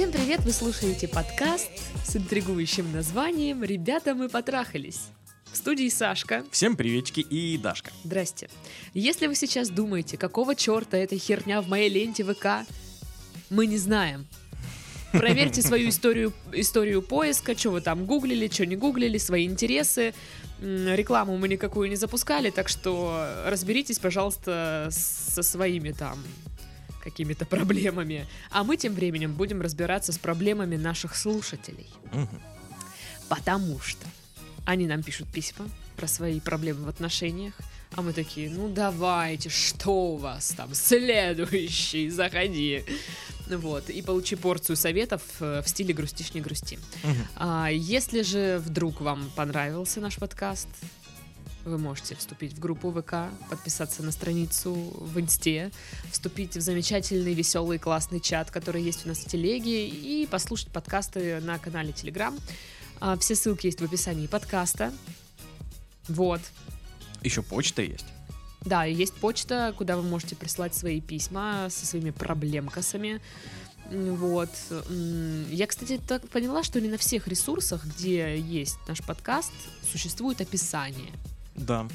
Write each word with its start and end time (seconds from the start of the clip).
Всем 0.00 0.12
привет! 0.12 0.40
Вы 0.46 0.52
слушаете 0.52 1.06
подкаст 1.08 1.68
с 2.06 2.16
интригующим 2.16 2.90
названием 2.90 3.62
«Ребята, 3.62 4.14
мы 4.14 4.30
потрахались». 4.30 5.08
В 5.52 5.56
студии 5.58 5.90
Сашка. 5.90 6.42
Всем 6.50 6.74
приветики 6.74 7.20
и 7.20 7.58
Дашка. 7.58 7.90
Здрасте. 8.02 8.48
Если 8.94 9.26
вы 9.26 9.34
сейчас 9.34 9.68
думаете, 9.68 10.16
какого 10.16 10.54
черта 10.54 10.96
эта 10.96 11.18
херня 11.18 11.60
в 11.60 11.68
моей 11.68 11.90
ленте 11.90 12.24
ВК, 12.24 12.66
мы 13.50 13.66
не 13.66 13.76
знаем. 13.76 14.26
Проверьте 15.12 15.60
свою 15.60 15.90
историю, 15.90 16.32
историю 16.50 17.02
поиска, 17.02 17.54
что 17.54 17.68
вы 17.68 17.82
там 17.82 18.06
гуглили, 18.06 18.48
что 18.48 18.64
не 18.64 18.76
гуглили, 18.76 19.18
свои 19.18 19.44
интересы. 19.44 20.14
Рекламу 20.62 21.36
мы 21.36 21.46
никакую 21.46 21.90
не 21.90 21.96
запускали, 21.96 22.48
так 22.48 22.70
что 22.70 23.44
разберитесь, 23.44 23.98
пожалуйста, 23.98 24.88
со 24.90 25.42
своими 25.42 25.92
там 25.92 26.18
какими-то 27.02 27.44
проблемами. 27.46 28.26
А 28.50 28.64
мы 28.64 28.76
тем 28.76 28.94
временем 28.94 29.32
будем 29.32 29.60
разбираться 29.60 30.12
с 30.12 30.18
проблемами 30.18 30.76
наших 30.76 31.16
слушателей. 31.16 31.88
Мгм. 32.12 32.40
Потому 33.28 33.80
что 33.80 34.06
они 34.64 34.86
нам 34.86 35.02
пишут 35.02 35.28
письма 35.28 35.66
про 35.96 36.06
свои 36.06 36.40
проблемы 36.40 36.84
в 36.84 36.88
отношениях, 36.88 37.54
а 37.92 38.02
мы 38.02 38.12
такие, 38.12 38.48
ну 38.50 38.68
давайте, 38.68 39.48
что 39.48 40.12
у 40.12 40.16
вас 40.16 40.52
там, 40.56 40.74
следующий, 40.74 42.08
заходи. 42.08 42.84
Вот, 43.48 43.90
и 43.90 44.00
получи 44.00 44.36
порцию 44.36 44.76
советов 44.76 45.22
э, 45.40 45.60
в 45.64 45.68
стиле 45.68 45.92
«грустишь, 45.92 46.34
не 46.34 46.40
грусти». 46.40 46.78
Мгм. 47.02 47.26
А 47.34 47.68
если 47.68 48.22
же 48.22 48.62
вдруг 48.64 49.00
вам 49.00 49.28
понравился 49.34 50.00
наш 50.00 50.16
подкаст, 50.16 50.68
вы 51.64 51.78
можете 51.78 52.14
вступить 52.14 52.54
в 52.54 52.58
группу 52.58 52.90
ВК, 52.90 53.32
подписаться 53.48 54.02
на 54.02 54.12
страницу 54.12 54.72
в 54.74 55.20
Инсте, 55.20 55.70
вступить 56.10 56.56
в 56.56 56.60
замечательный, 56.60 57.34
веселый, 57.34 57.78
классный 57.78 58.20
чат, 58.20 58.50
который 58.50 58.82
есть 58.82 59.04
у 59.04 59.08
нас 59.08 59.18
в 59.18 59.26
Телеге, 59.26 59.88
и 59.88 60.26
послушать 60.26 60.68
подкасты 60.68 61.40
на 61.40 61.58
канале 61.58 61.92
Телеграм. 61.92 62.38
Все 63.18 63.34
ссылки 63.34 63.66
есть 63.66 63.80
в 63.80 63.84
описании 63.84 64.26
подкаста. 64.26 64.92
Вот. 66.08 66.40
Еще 67.22 67.42
почта 67.42 67.82
есть. 67.82 68.06
Да, 68.62 68.84
есть 68.84 69.14
почта, 69.14 69.74
куда 69.76 69.96
вы 69.96 70.02
можете 70.02 70.36
прислать 70.36 70.74
свои 70.74 71.00
письма 71.00 71.68
со 71.70 71.86
своими 71.86 72.10
проблемкасами. 72.10 73.20
Вот. 73.90 74.50
Я, 75.50 75.66
кстати, 75.66 76.00
так 76.06 76.28
поняла, 76.28 76.62
что 76.62 76.80
не 76.80 76.88
на 76.88 76.98
всех 76.98 77.26
ресурсах, 77.26 77.84
где 77.84 78.38
есть 78.38 78.78
наш 78.86 79.02
подкаст, 79.02 79.52
существует 79.90 80.40
описание. 80.40 81.10
Да. 81.60 81.86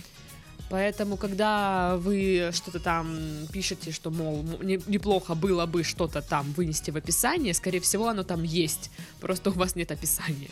Поэтому, 0.69 1.15
когда 1.15 1.95
вы 1.97 2.49
что-то 2.53 2.79
там 2.79 3.19
пишете, 3.51 3.91
что, 3.91 4.09
мол, 4.09 4.43
неплохо 4.61 5.35
было 5.35 5.65
бы 5.65 5.83
что-то 5.83 6.21
там 6.21 6.51
вынести 6.53 6.89
в 6.91 6.97
описание, 6.97 7.53
скорее 7.53 7.79
всего, 7.79 8.07
оно 8.09 8.23
там 8.23 8.43
есть. 8.43 8.89
Просто 9.19 9.51
у 9.51 9.53
вас 9.53 9.75
нет 9.75 9.91
описания. 9.91 10.49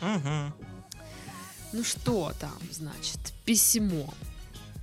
Мгм. 0.00 0.52
Ну 1.72 1.84
что 1.84 2.32
там, 2.40 2.58
значит, 2.70 3.18
письмо. 3.44 4.12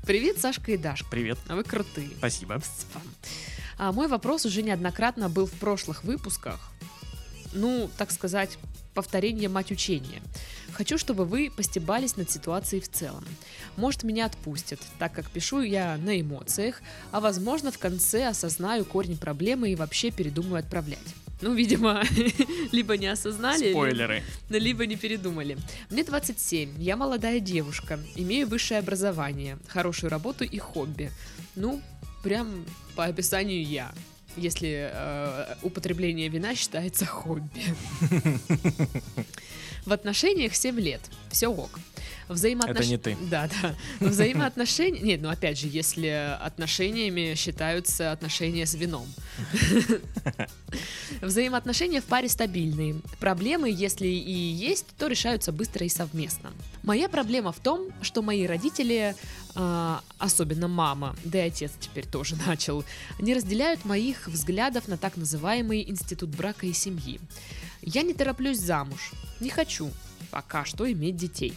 Привет, 0.05 0.37
Сашка 0.37 0.71
и 0.71 0.77
Дашка. 0.77 1.07
Привет. 1.09 1.37
А 1.47 1.55
вы 1.55 1.63
крутые. 1.63 2.09
Спасибо. 2.17 2.61
А, 3.77 3.91
мой 3.91 4.07
вопрос 4.07 4.45
уже 4.45 4.61
неоднократно 4.61 5.29
был 5.29 5.45
в 5.45 5.53
прошлых 5.53 6.03
выпусках. 6.03 6.71
Ну, 7.53 7.89
так 7.97 8.11
сказать, 8.11 8.57
повторение 8.93 9.49
мать 9.49 9.71
учения. 9.71 10.21
Хочу, 10.73 10.97
чтобы 10.97 11.25
вы 11.25 11.51
постебались 11.55 12.15
над 12.17 12.29
ситуацией 12.31 12.81
в 12.81 12.89
целом. 12.89 13.23
Может, 13.77 14.03
меня 14.03 14.25
отпустят, 14.25 14.79
так 14.99 15.13
как 15.13 15.29
пишу 15.29 15.61
я 15.61 15.97
на 15.97 16.19
эмоциях, 16.19 16.81
а 17.11 17.19
возможно, 17.19 17.71
в 17.71 17.77
конце 17.77 18.27
осознаю 18.27 18.85
корень 18.85 19.17
проблемы 19.17 19.69
и 19.71 19.75
вообще 19.75 20.11
передумаю 20.11 20.59
отправлять. 20.59 20.99
Ну, 21.41 21.53
видимо, 21.53 22.03
либо 22.71 22.95
не 22.97 23.07
осознали, 23.07 23.65
ли- 23.65 23.71
Спойлеры. 23.71 24.23
либо 24.49 24.85
не 24.85 24.95
передумали. 24.95 25.57
Мне 25.89 26.03
27, 26.03 26.81
я 26.81 26.95
молодая 26.95 27.39
девушка, 27.39 27.99
имею 28.15 28.47
высшее 28.47 28.79
образование, 28.79 29.57
хорошую 29.67 30.09
работу 30.09 30.43
и 30.45 30.57
хобби. 30.57 31.11
Ну, 31.55 31.81
прям 32.23 32.65
по 32.95 33.05
описанию 33.05 33.63
я. 33.65 33.91
Если 34.35 34.89
э, 34.91 35.55
употребление 35.61 36.27
вина 36.29 36.55
считается 36.55 37.05
хобби. 37.05 37.63
В 39.85 39.91
отношениях 39.91 40.55
7 40.55 40.79
лет. 40.79 41.01
Все 41.29 41.47
ок. 41.47 41.79
Взаимоотнош... 42.29 42.77
Это 42.77 42.87
не 42.87 42.97
ты. 42.97 43.17
Да, 43.29 43.49
да. 43.61 43.75
Взаимоотношения... 43.99 45.01
Нет, 45.01 45.21
ну 45.21 45.29
опять 45.29 45.57
же, 45.57 45.67
если 45.67 46.35
отношениями 46.39 47.35
считаются 47.35 48.11
отношения 48.11 48.65
с 48.65 48.73
вином. 48.75 49.07
Взаимоотношения 51.21 52.01
в 52.01 52.05
паре 52.05 52.29
стабильные. 52.29 52.95
Проблемы, 53.19 53.69
если 53.69 54.07
и 54.07 54.31
есть, 54.31 54.87
то 54.97 55.07
решаются 55.07 55.51
быстро 55.51 55.85
и 55.85 55.89
совместно. 55.89 56.51
Моя 56.83 57.09
проблема 57.09 57.51
в 57.51 57.59
том, 57.59 57.89
что 58.01 58.21
мои 58.21 58.45
родители, 58.45 59.15
а, 59.55 60.01
особенно 60.17 60.67
мама, 60.67 61.15
да 61.23 61.43
и 61.43 61.47
отец 61.47 61.71
теперь 61.79 62.07
тоже 62.07 62.35
начал, 62.45 62.83
не 63.19 63.33
разделяют 63.33 63.85
моих 63.85 64.27
взглядов 64.27 64.87
на 64.87 64.97
так 64.97 65.17
называемый 65.17 65.89
институт 65.89 66.29
брака 66.29 66.65
и 66.65 66.73
семьи. 66.73 67.19
Я 67.81 68.03
не 68.03 68.13
тороплюсь 68.13 68.59
замуж, 68.59 69.11
не 69.39 69.49
хочу 69.49 69.91
пока 70.33 70.65
что 70.65 70.91
иметь 70.91 71.15
детей. 71.15 71.53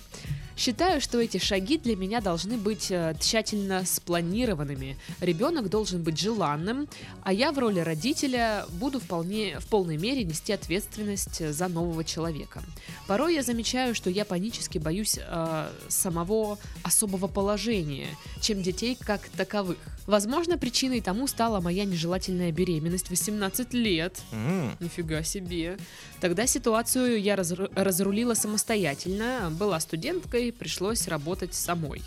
Считаю, 0.57 1.03
что 1.03 1.21
эти 1.21 1.37
шаги 1.37 1.77
для 1.77 1.97
меня 1.97 2.23
должны 2.23 2.57
быть 2.57 2.91
э, 2.91 3.15
тщательно 3.21 3.85
спланированными. 3.85 4.97
Ребенок 5.21 5.69
должен 5.69 6.03
быть 6.03 6.19
желанным, 6.19 6.89
а 7.23 7.33
я 7.35 7.53
в 7.53 7.59
роли 7.59 7.81
родителя 7.81 8.65
буду 8.71 8.99
вполне, 8.99 9.61
в 9.61 9.67
полной 9.67 9.99
мере 9.99 10.25
нести 10.25 10.55
ответственность 10.55 11.53
за 11.53 11.69
нового 11.69 12.05
человека. 12.05 12.63
Порой 13.07 13.35
я 13.35 13.43
замечаю, 13.43 13.95
что 13.95 14.09
я 14.09 14.25
панически 14.25 14.79
боюсь 14.79 15.19
э, 15.21 15.69
самого 15.89 16.59
особого 16.83 17.27
положения, 17.27 18.09
чем 18.41 18.63
детей 18.63 18.97
как 18.99 19.29
таковых. 19.29 19.77
Возможно, 20.07 20.57
причиной 20.57 21.01
тому 21.01 21.27
стала 21.27 21.61
моя 21.61 21.85
нежелательная 21.85 22.53
беременность 22.53 23.09
в 23.09 23.11
18 23.11 23.75
лет. 23.75 24.23
М, 24.33 24.75
Нифига 24.81 25.23
себе. 25.25 25.77
Тогда 26.21 26.47
ситуацию 26.47 27.21
я 27.21 27.35
разру- 27.35 27.71
разрулила 27.75 28.35
самостоятельно. 28.35 29.51
Была 29.59 29.81
студенткой, 29.81 30.46
пришлось 30.53 31.09
работать 31.09 31.55
самой. 31.55 32.03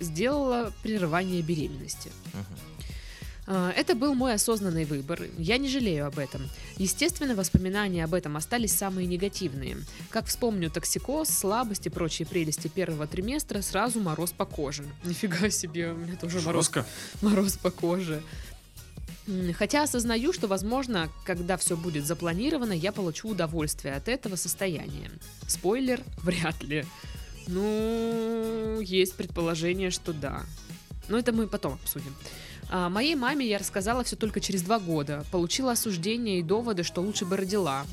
Сделала 0.00 0.72
прерывание 0.82 1.42
беременности. 1.42 2.10
А, 3.46 3.72
Это 3.76 3.94
был 3.94 4.14
мой 4.14 4.34
осознанный 4.34 4.84
выбор. 4.84 5.22
Я 5.38 5.58
не 5.58 5.68
жалею 5.68 6.06
об 6.06 6.18
этом. 6.18 6.48
Естественно, 6.78 7.34
воспоминания 7.34 8.04
об 8.04 8.14
этом 8.14 8.36
остались 8.36 8.72
самые 8.72 9.06
негативные. 9.06 9.76
Как 10.10 10.26
вспомню 10.26 10.70
токсикоз, 10.70 11.28
слабость 11.28 11.86
и 11.86 11.90
прочие 11.90 12.26
прелести 12.26 12.68
первого 12.68 13.06
триместра, 13.06 13.60
сразу 13.60 14.00
мороз 14.00 14.32
по 14.32 14.46
коже. 14.46 14.84
Нифига 15.04 15.50
себе, 15.50 15.92
у 15.92 15.96
меня 15.96 16.16
тоже 16.16 16.40
мороз 16.40 16.66
Жестко. 16.66 16.86
мороз 17.20 17.56
по 17.56 17.70
коже. 17.70 18.22
Хотя 19.58 19.84
осознаю, 19.84 20.32
что, 20.34 20.48
возможно, 20.48 21.08
когда 21.24 21.56
все 21.56 21.76
будет 21.78 22.04
запланировано, 22.06 22.72
я 22.74 22.92
получу 22.92 23.30
удовольствие 23.30 23.94
от 23.94 24.08
этого 24.08 24.36
состояния. 24.36 25.10
Спойлер, 25.46 26.00
вряд 26.22 26.62
ли. 26.62 26.84
Ну, 27.46 28.80
есть 28.80 29.14
предположение, 29.14 29.90
что 29.90 30.12
да. 30.12 30.44
Но 31.08 31.18
это 31.18 31.32
мы 31.32 31.46
потом 31.46 31.74
обсудим. 31.74 32.14
А, 32.70 32.88
моей 32.88 33.14
маме 33.14 33.46
я 33.46 33.58
рассказала 33.58 34.04
все 34.04 34.16
только 34.16 34.40
через 34.40 34.62
два 34.62 34.78
года. 34.78 35.24
Получила 35.30 35.72
осуждение 35.72 36.38
и 36.38 36.42
доводы, 36.42 36.82
что 36.82 37.02
лучше 37.02 37.24
бы 37.24 37.36
родила. 37.36 37.86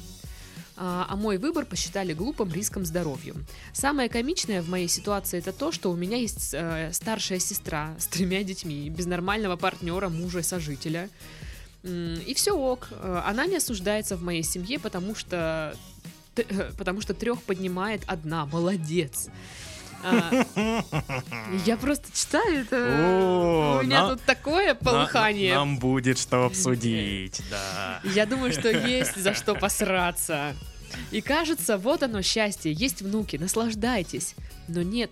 А, 0.77 1.05
а 1.09 1.15
мой 1.15 1.37
выбор 1.37 1.65
посчитали 1.65 2.13
глупым 2.13 2.51
риском 2.51 2.85
здоровью. 2.85 3.35
Самое 3.73 4.09
комичное 4.09 4.61
в 4.61 4.69
моей 4.69 4.87
ситуации 4.87 5.37
это 5.39 5.51
то, 5.51 5.71
что 5.71 5.91
у 5.91 5.95
меня 5.95 6.17
есть 6.17 6.53
э, 6.53 6.91
старшая 6.93 7.39
сестра 7.39 7.93
с 7.99 8.07
тремя 8.07 8.43
детьми, 8.43 8.89
без 8.89 9.05
нормального 9.05 9.57
партнера, 9.57 10.09
мужа 10.09 10.39
и 10.39 10.43
сожителя. 10.43 11.09
И 11.83 12.33
все 12.35 12.55
ок. 12.55 12.87
Э, 12.91 13.21
Она 13.25 13.45
не 13.45 13.57
осуждается 13.57 14.15
в 14.15 14.23
моей 14.23 14.43
семье, 14.43 14.79
потому 14.79 15.13
что 15.13 15.75
потому 16.77 17.01
что 17.01 17.13
трех 17.13 17.41
поднимает 17.43 18.03
одна. 18.07 18.45
Молодец. 18.45 19.27
А, 20.03 20.43
Я 21.65 21.77
просто 21.77 22.11
читаю 22.11 22.61
это. 22.61 22.75
О, 22.75 23.79
У 23.79 23.83
меня 23.83 24.03
на- 24.03 24.09
тут 24.15 24.23
такое 24.23 24.69
На- 24.69 24.75
полыхание. 24.75 25.53
Нам 25.55 25.77
будет 25.77 26.17
что 26.17 26.45
обсудить, 26.45 27.41
да. 27.51 27.99
Я 28.03 28.25
думаю, 28.25 28.51
что 28.51 28.69
есть 28.87 29.15
за 29.15 29.33
что 29.35 29.53
посраться. 29.55 30.55
И 31.11 31.21
кажется, 31.21 31.77
вот 31.77 32.03
оно 32.03 32.21
счастье, 32.21 32.73
есть 32.73 33.01
внуки, 33.01 33.37
наслаждайтесь. 33.37 34.35
Но 34.67 34.81
нет. 34.81 35.11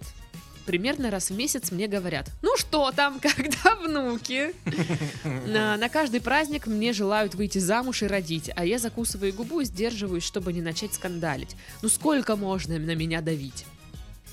Примерно 0.69 1.10
раз 1.10 1.31
в 1.31 1.36
месяц 1.36 1.71
мне 1.71 1.88
говорят, 1.88 2.30
ну 2.44 2.56
что 2.56 2.92
там, 2.92 3.19
когда 3.21 3.74
внуки? 3.74 4.54
На, 5.48 5.77
на 5.77 5.89
каждый 5.89 6.21
праздник 6.21 6.68
мне 6.68 6.94
желают 6.94 7.33
выйти 7.33 7.57
замуж 7.57 8.04
и 8.04 8.06
родить, 8.06 8.51
а 8.56 8.63
я 8.63 8.77
закусываю 8.77 9.33
губу 9.33 9.62
и 9.62 9.66
сдерживаюсь, 9.66 10.24
чтобы 10.24 10.54
не 10.54 10.62
начать 10.62 10.94
скандалить. 10.94 11.56
Ну 11.81 11.89
сколько 11.89 12.36
можно 12.36 12.77
на 12.77 12.94
меня 12.94 13.21
давить? 13.21 13.66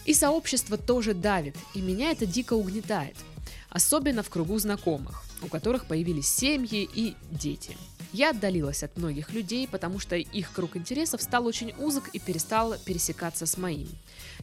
И 0.04 0.12
сообщество 0.12 0.76
тоже 0.76 1.14
давит, 1.14 1.56
и 1.72 1.80
меня 1.80 2.10
это 2.10 2.26
дико 2.26 2.52
угнетает. 2.52 3.16
Особенно 3.70 4.22
в 4.22 4.28
кругу 4.28 4.58
знакомых, 4.58 5.24
у 5.40 5.46
которых 5.46 5.86
появились 5.86 6.28
семьи 6.28 6.86
и 6.94 7.14
дети. 7.30 7.78
Я 8.12 8.30
отдалилась 8.30 8.82
от 8.82 8.98
многих 8.98 9.32
людей, 9.32 9.66
потому 9.66 9.98
что 10.00 10.16
их 10.16 10.52
круг 10.52 10.76
интересов 10.76 11.22
стал 11.22 11.46
очень 11.46 11.72
узок 11.78 12.08
и 12.12 12.18
перестал 12.18 12.74
пересекаться 12.84 13.46
с 13.46 13.56
моим. 13.56 13.88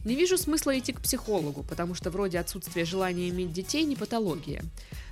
Не 0.04 0.16
вижу 0.16 0.36
смысла 0.36 0.78
идти 0.78 0.92
к 0.92 1.00
психологу, 1.00 1.62
потому 1.62 1.94
что 1.94 2.10
вроде 2.10 2.38
отсутствие 2.38 2.84
желания 2.84 3.30
иметь 3.30 3.52
детей 3.52 3.84
не 3.84 3.96
патология. 3.96 4.62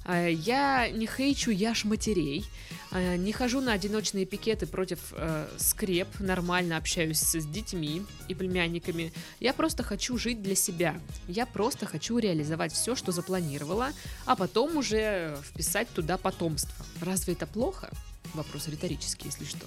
А, 0.05 0.27
Я 0.29 0.91
не 0.91 1.07
хейчу 1.07 1.51
яш 1.51 1.85
матерей, 1.85 2.45
а, 2.91 3.17
не 3.17 3.33
хожу 3.33 3.61
на 3.63 3.73
одиночные 3.73 4.27
пикеты 4.27 4.67
против 4.67 4.99
э, 5.13 5.49
скреп, 5.59 6.09
нормально 6.21 6.77
общаюсь 6.77 7.21
с 7.21 7.47
детьми 7.47 8.03
и 8.29 8.35
племянниками. 8.35 9.13
Я 9.41 9.55
просто 9.55 9.83
хочу 9.83 10.19
жить 10.19 10.43
для 10.43 10.55
себя. 10.55 11.01
Я 11.27 11.47
просто 11.47 11.87
хочу 11.87 12.19
реализовать 12.19 12.73
все, 12.73 12.95
что 12.95 13.13
запланировала, 13.13 13.93
а 14.27 14.37
потом 14.37 14.77
уже 14.77 15.39
вписать 15.43 15.89
туда 15.89 16.19
потомство. 16.19 16.85
Разве 17.01 17.33
это 17.33 17.47
плохо? 17.47 17.91
Вопрос 18.35 18.69
риторический, 18.69 19.27
если 19.29 19.45
что. 19.45 19.67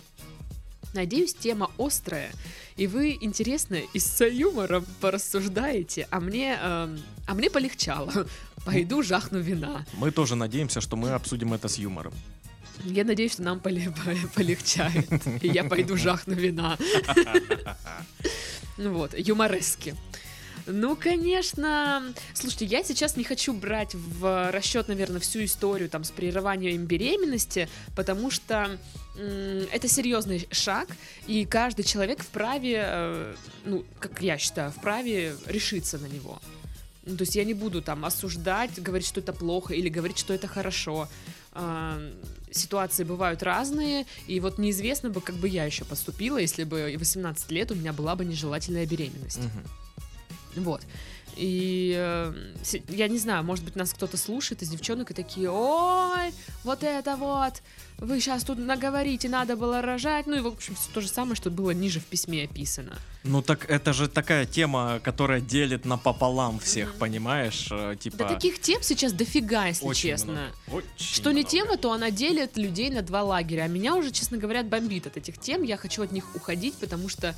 Надеюсь, 1.00 1.34
тема 1.34 1.70
острая, 1.78 2.32
и 2.78 2.88
вы 2.88 3.18
интересно 3.20 3.76
и 3.94 4.00
с 4.00 4.26
юмором 4.26 4.86
порассуждаете, 5.02 6.08
а 6.10 6.22
мне, 6.22 6.58
эм, 6.62 6.98
а 7.28 7.34
мне 7.34 7.50
полегчало. 7.50 8.26
Пойду 8.66 9.04
жахну 9.04 9.40
вина. 9.42 9.86
Мы 9.98 10.12
тоже 10.12 10.36
надеемся, 10.36 10.80
что 10.80 10.96
мы 10.96 11.10
обсудим 11.10 11.54
это 11.54 11.68
с 11.68 11.78
юмором. 11.78 12.14
Я 12.86 13.04
надеюсь, 13.04 13.34
что 13.34 13.44
нам 13.44 13.60
поле- 13.60 13.92
по- 13.92 14.28
полегчает, 14.36 15.10
и 15.44 15.50
я 15.50 15.66
пойду 15.66 15.98
жахну 16.06 16.34
вина. 16.34 16.78
Ну 18.78 18.94
вот, 18.94 19.14
юморески. 19.18 19.96
Ну, 20.68 20.96
конечно. 20.96 22.14
Слушайте, 22.34 22.66
я 22.66 22.84
сейчас 22.84 23.18
не 23.18 23.24
хочу 23.24 23.54
брать 23.54 23.94
в 23.94 24.52
расчет, 24.52 24.88
наверное, 24.88 25.20
всю 25.20 25.44
историю 25.44 25.90
там 25.90 26.04
с 26.04 26.12
прерыванием 26.12 26.86
беременности, 26.86 27.70
потому 27.96 28.32
что 28.32 28.78
это 29.72 29.88
серьезный 29.88 30.48
шаг, 30.52 30.90
и 31.28 31.46
каждый 31.46 31.84
человек 31.84 32.22
вправе, 32.22 32.84
э, 32.86 33.36
ну, 33.64 33.86
как 34.00 34.22
я 34.22 34.38
считаю, 34.38 34.72
вправе 34.72 35.36
решиться 35.46 35.98
на 35.98 36.08
него. 36.08 36.42
Ну, 37.06 37.16
то 37.16 37.22
есть 37.22 37.36
я 37.36 37.46
не 37.46 37.54
буду 37.54 37.82
там 37.82 38.04
осуждать, 38.04 38.82
говорить, 38.82 39.08
что 39.08 39.22
это 39.22 39.32
плохо, 39.32 39.74
или 39.74 39.90
говорить, 39.90 40.18
что 40.18 40.34
это 40.34 40.48
хорошо. 40.48 41.08
А, 41.54 41.98
Ситуации 42.52 43.04
бывают 43.04 43.44
разные, 43.44 44.06
и 44.28 44.40
вот 44.40 44.58
неизвестно 44.58 45.10
бы, 45.10 45.22
как 45.22 45.36
бы 45.36 45.48
я 45.48 45.66
еще 45.66 45.86
поступила, 45.86 46.38
если 46.38 46.64
бы 46.64 46.94
в 46.96 47.00
18 47.00 47.52
лет 47.52 47.72
у 47.72 47.76
меня 47.76 47.94
была 47.94 48.16
бы 48.16 48.26
нежелательная 48.26 48.86
беременность. 48.86 49.42
Вот. 50.56 50.82
И 51.38 51.94
э, 51.98 52.34
я 52.88 53.10
не 53.10 53.18
знаю, 53.18 53.44
может 53.44 53.66
быть, 53.66 53.76
нас 53.76 53.92
кто-то 53.92 54.16
слушает 54.16 54.62
из 54.62 54.70
девчонок 54.70 55.12
и 55.12 55.14
такие, 55.14 55.50
ой, 55.52 56.32
вот 56.64 56.82
это 56.82 57.18
вот, 57.18 57.62
вы 57.98 58.22
сейчас 58.22 58.46
тут 58.46 58.58
наговорите, 58.58 59.28
надо 59.28 59.58
было 59.58 59.82
рожать. 59.82 60.28
Ну 60.28 60.38
и, 60.38 60.40
в 60.40 60.48
общем, 60.48 60.76
все 60.76 60.90
то 60.94 61.02
же 61.02 61.10
самое, 61.10 61.36
что 61.36 61.50
было 61.50 61.72
ниже 61.72 62.00
в 62.00 62.06
письме 62.06 62.46
описано. 62.46 62.98
Ну 63.26 63.42
так 63.42 63.70
это 63.70 63.92
же 63.92 64.08
такая 64.08 64.46
тема, 64.46 65.02
которая 65.04 65.42
делит 65.42 65.84
напополам 65.84 66.58
всех, 66.60 66.92
Мгм. 66.92 67.00
понимаешь? 67.00 67.68
Э, 67.70 67.98
Типа... 68.00 68.18
Да 68.18 68.28
таких 68.30 68.62
тем 68.62 68.82
сейчас 68.82 69.12
дофига, 69.12 69.66
если 69.68 69.84
очень 69.86 70.12
честно. 70.12 70.32
много, 70.32 70.54
очень 70.86 71.06
Что 71.16 71.32
не 71.32 71.42
много. 71.42 71.50
тема, 71.50 71.78
то 71.78 71.92
она 71.92 72.12
делит 72.12 72.56
людей 72.56 72.90
на 72.92 73.02
два 73.02 73.24
лагеря. 73.24 73.64
А 73.64 73.68
меня 73.68 73.96
уже, 73.96 74.12
честно 74.12 74.38
говоря, 74.38 74.64
бомбит 74.64 75.06
от 75.08 75.18
этих 75.18 75.38
тем. 75.38 75.64
Я 75.64 75.76
хочу 75.76 76.02
от 76.04 76.14
них 76.14 76.34
уходить, 76.34 76.76
потому 76.76 77.10
что 77.10 77.36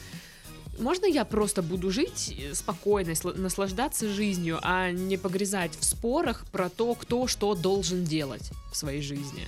можно 0.80 1.06
я 1.06 1.26
просто 1.26 1.62
буду 1.62 1.92
жить 1.92 2.34
э, 2.38 2.54
спокойно, 2.54 3.14
наслаждаться 3.36 4.08
жизнью, 4.10 4.60
а 4.62 4.92
не 4.92 5.18
погрязать 5.18 5.78
в 5.80 5.84
спорах 5.84 6.46
про 6.52 6.70
то, 6.70 6.94
кто 6.96 7.28
что 7.28 7.56
должен 7.56 8.04
делать 8.06 8.52
в 8.72 8.78
своей 8.78 9.02
жизни? 9.02 9.48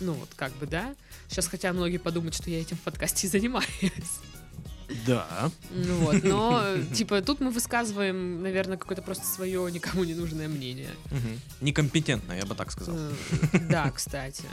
Ну 0.00 0.12
вот, 0.12 0.28
как 0.36 0.52
бы, 0.56 0.66
да? 0.66 0.94
Сейчас 1.28 1.46
хотя 1.48 1.72
многие 1.72 1.98
подумают, 1.98 2.34
что 2.34 2.50
я 2.50 2.60
этим 2.60 2.76
в 2.76 2.80
подкасте 2.80 3.28
занимаюсь. 3.36 4.20
Да. 5.04 5.50
Ну 5.70 5.96
вот, 5.98 6.22
но, 6.22 6.62
типа, 6.94 7.20
тут 7.22 7.40
мы 7.40 7.50
высказываем, 7.50 8.42
наверное, 8.42 8.76
какое-то 8.76 9.02
просто 9.02 9.26
свое 9.26 9.70
никому 9.72 10.04
не 10.04 10.14
нужное 10.14 10.48
мнение. 10.48 10.90
Мгм. 11.10 11.40
Некомпетентно, 11.60 12.32
я 12.34 12.46
бы 12.46 12.54
так 12.54 12.70
сказал. 12.70 12.94
Э, 12.96 13.12
Да, 13.68 13.90
кстати. 13.90 14.44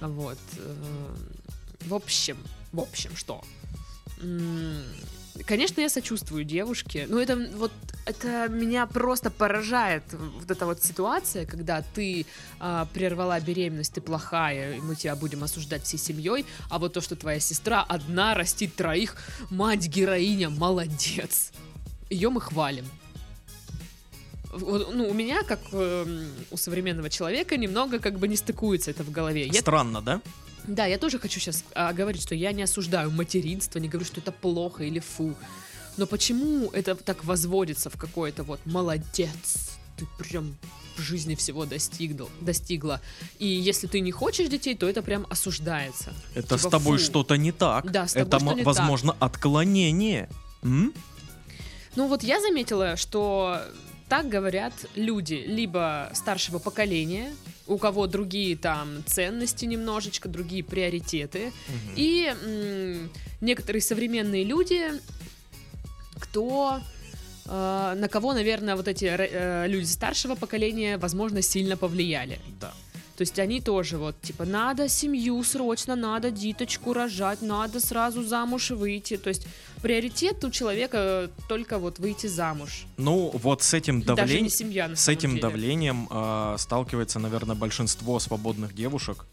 Вот. 0.00 0.38
э, 0.56 1.14
В 1.82 1.94
общем, 1.94 2.36
в 2.72 2.80
общем, 2.80 3.14
что? 3.16 3.44
Конечно, 5.46 5.80
я 5.80 5.88
сочувствую 5.88 6.44
девушке, 6.44 7.06
но 7.08 7.20
это 7.20 7.36
вот 7.54 7.72
это 8.06 8.48
меня 8.48 8.86
просто 8.86 9.30
поражает 9.30 10.02
вот 10.12 10.50
эта 10.50 10.66
вот 10.66 10.82
ситуация, 10.82 11.46
когда 11.46 11.82
ты 11.82 12.26
а, 12.58 12.86
прервала 12.92 13.38
беременность, 13.40 13.92
ты 13.92 14.00
плохая, 14.00 14.76
и 14.76 14.80
мы 14.80 14.96
тебя 14.96 15.14
будем 15.14 15.44
осуждать 15.44 15.84
всей 15.84 15.98
семьей, 15.98 16.44
а 16.68 16.78
вот 16.78 16.94
то, 16.94 17.00
что 17.00 17.14
твоя 17.14 17.40
сестра 17.40 17.82
одна 17.82 18.34
растит 18.34 18.74
троих, 18.74 19.16
мать 19.50 19.86
героиня, 19.86 20.50
молодец. 20.50 21.52
Ее 22.08 22.30
мы 22.30 22.40
хвалим. 22.40 22.86
Ну, 24.52 25.08
у 25.08 25.14
меня, 25.14 25.44
как 25.44 25.60
эм, 25.72 26.28
у 26.50 26.56
современного 26.56 27.08
человека, 27.08 27.56
немного 27.56 28.00
как 28.00 28.18
бы 28.18 28.26
не 28.26 28.36
стыкуется 28.36 28.90
это 28.90 29.04
в 29.04 29.10
голове. 29.12 29.46
Я 29.46 29.60
Странно, 29.60 30.02
да? 30.02 30.20
Да, 30.66 30.86
я 30.86 30.98
тоже 30.98 31.18
хочу 31.18 31.40
сейчас 31.40 31.64
говорить, 31.94 32.22
что 32.22 32.34
я 32.34 32.52
не 32.52 32.62
осуждаю 32.62 33.10
материнство, 33.10 33.78
не 33.78 33.88
говорю, 33.88 34.06
что 34.06 34.20
это 34.20 34.32
плохо 34.32 34.84
или 34.84 34.98
фу. 35.00 35.34
Но 35.96 36.06
почему 36.06 36.70
это 36.70 36.94
так 36.94 37.24
возводится 37.24 37.90
в 37.90 37.96
какое-то 37.96 38.42
вот 38.44 38.60
молодец, 38.64 39.70
ты 39.96 40.06
прям 40.18 40.56
в 40.96 41.02
жизни 41.02 41.34
всего 41.34 41.66
достигнул, 41.66 42.28
достигла. 42.40 43.00
И 43.38 43.46
если 43.46 43.86
ты 43.86 44.00
не 44.00 44.12
хочешь 44.12 44.48
детей, 44.48 44.74
то 44.74 44.88
это 44.88 45.02
прям 45.02 45.26
осуждается. 45.30 46.12
Это 46.34 46.56
с 46.58 46.62
Типа, 46.62 46.70
тобой 46.70 46.98
фу. 46.98 47.04
что-то 47.04 47.36
не 47.36 47.52
так. 47.52 47.90
Да, 47.90 48.06
с 48.06 48.12
тобой 48.12 48.26
Это, 48.28 48.38
что 48.40 48.52
не 48.54 48.62
возможно, 48.62 49.16
отклонение. 49.18 50.28
М? 50.62 50.92
Ну 51.96 52.06
вот 52.06 52.22
я 52.22 52.40
заметила, 52.40 52.96
что 52.96 53.60
так 54.10 54.28
говорят 54.28 54.74
люди 54.96 55.44
либо 55.46 56.10
старшего 56.14 56.58
поколения, 56.58 57.30
у 57.66 57.78
кого 57.78 58.06
другие 58.06 58.56
там 58.56 59.04
ценности 59.06 59.64
немножечко, 59.66 60.28
другие 60.28 60.62
приоритеты, 60.64 61.52
Мгм. 61.68 61.94
И 61.96 62.34
м, 62.44 63.10
некоторые 63.40 63.80
современные 63.80 64.44
люди, 64.44 64.80
кто 66.18 66.80
э, 67.46 67.94
на 67.96 68.08
кого, 68.08 68.32
наверное, 68.34 68.76
вот 68.76 68.88
эти 68.88 69.04
ре- 69.06 69.30
э, 69.32 69.66
люди 69.68 69.86
старшего 69.86 70.34
поколения, 70.34 70.98
возможно, 70.98 71.40
сильно 71.42 71.76
повлияли. 71.76 72.38
Да. 72.60 72.72
То 73.20 73.24
есть 73.24 73.38
они 73.38 73.60
тоже 73.60 73.98
вот, 73.98 74.18
типа, 74.22 74.46
надо 74.46 74.88
семью 74.88 75.44
срочно, 75.44 75.94
надо 75.94 76.30
диточку 76.30 76.94
рожать, 76.94 77.42
надо 77.42 77.78
сразу 77.78 78.22
замуж 78.22 78.70
выйти. 78.70 79.18
То 79.18 79.28
есть 79.28 79.46
приоритет 79.82 80.42
у 80.42 80.50
человека 80.50 81.30
только 81.46 81.78
вот 81.78 81.98
выйти 81.98 82.28
замуж. 82.28 82.86
Ну, 82.96 83.30
вот 83.34 83.62
с 83.62 83.74
этим 83.74 84.00
давлением, 84.00 84.48
семья, 84.48 84.96
с 84.96 85.06
этим 85.06 85.32
деле. 85.32 85.42
давлением 85.42 86.08
э, 86.10 86.56
сталкивается, 86.58 87.18
наверное, 87.18 87.54
большинство 87.54 88.18
свободных 88.20 88.74
девушек. 88.74 89.26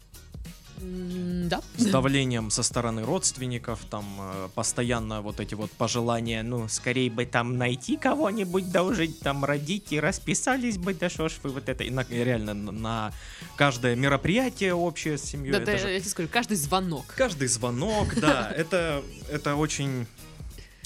Да. 0.80 1.62
С 1.76 1.86
давлением 1.86 2.50
со 2.50 2.62
стороны 2.62 3.04
родственников, 3.04 3.80
там 3.90 4.04
э, 4.20 4.48
постоянно 4.54 5.22
вот 5.22 5.40
эти 5.40 5.54
вот 5.54 5.70
пожелания, 5.70 6.42
ну, 6.42 6.68
скорее 6.68 7.10
бы 7.10 7.24
там 7.26 7.56
найти 7.56 7.96
кого-нибудь, 7.96 8.70
да 8.70 8.82
уже 8.82 9.08
там 9.08 9.44
родить 9.44 9.92
и 9.92 10.00
расписались 10.00 10.76
бы, 10.78 10.94
да 10.94 11.08
что 11.08 11.28
ж 11.28 11.32
вы 11.42 11.50
вот 11.50 11.68
это. 11.68 11.84
И 11.84 11.90
на- 11.90 12.06
реально 12.08 12.54
на, 12.54 13.12
каждое 13.56 13.96
мероприятие 13.96 14.74
общее 14.74 15.16
с 15.16 15.22
семьей. 15.22 15.52
Да, 15.52 15.60
да, 15.60 15.78
же 15.78 15.90
я 15.90 16.00
тебе 16.00 16.10
скажу, 16.10 16.28
каждый 16.30 16.56
звонок. 16.56 17.06
Каждый 17.16 17.48
звонок, 17.48 18.14
да, 18.20 18.52
это, 18.56 19.02
это 19.30 19.56
очень... 19.56 20.06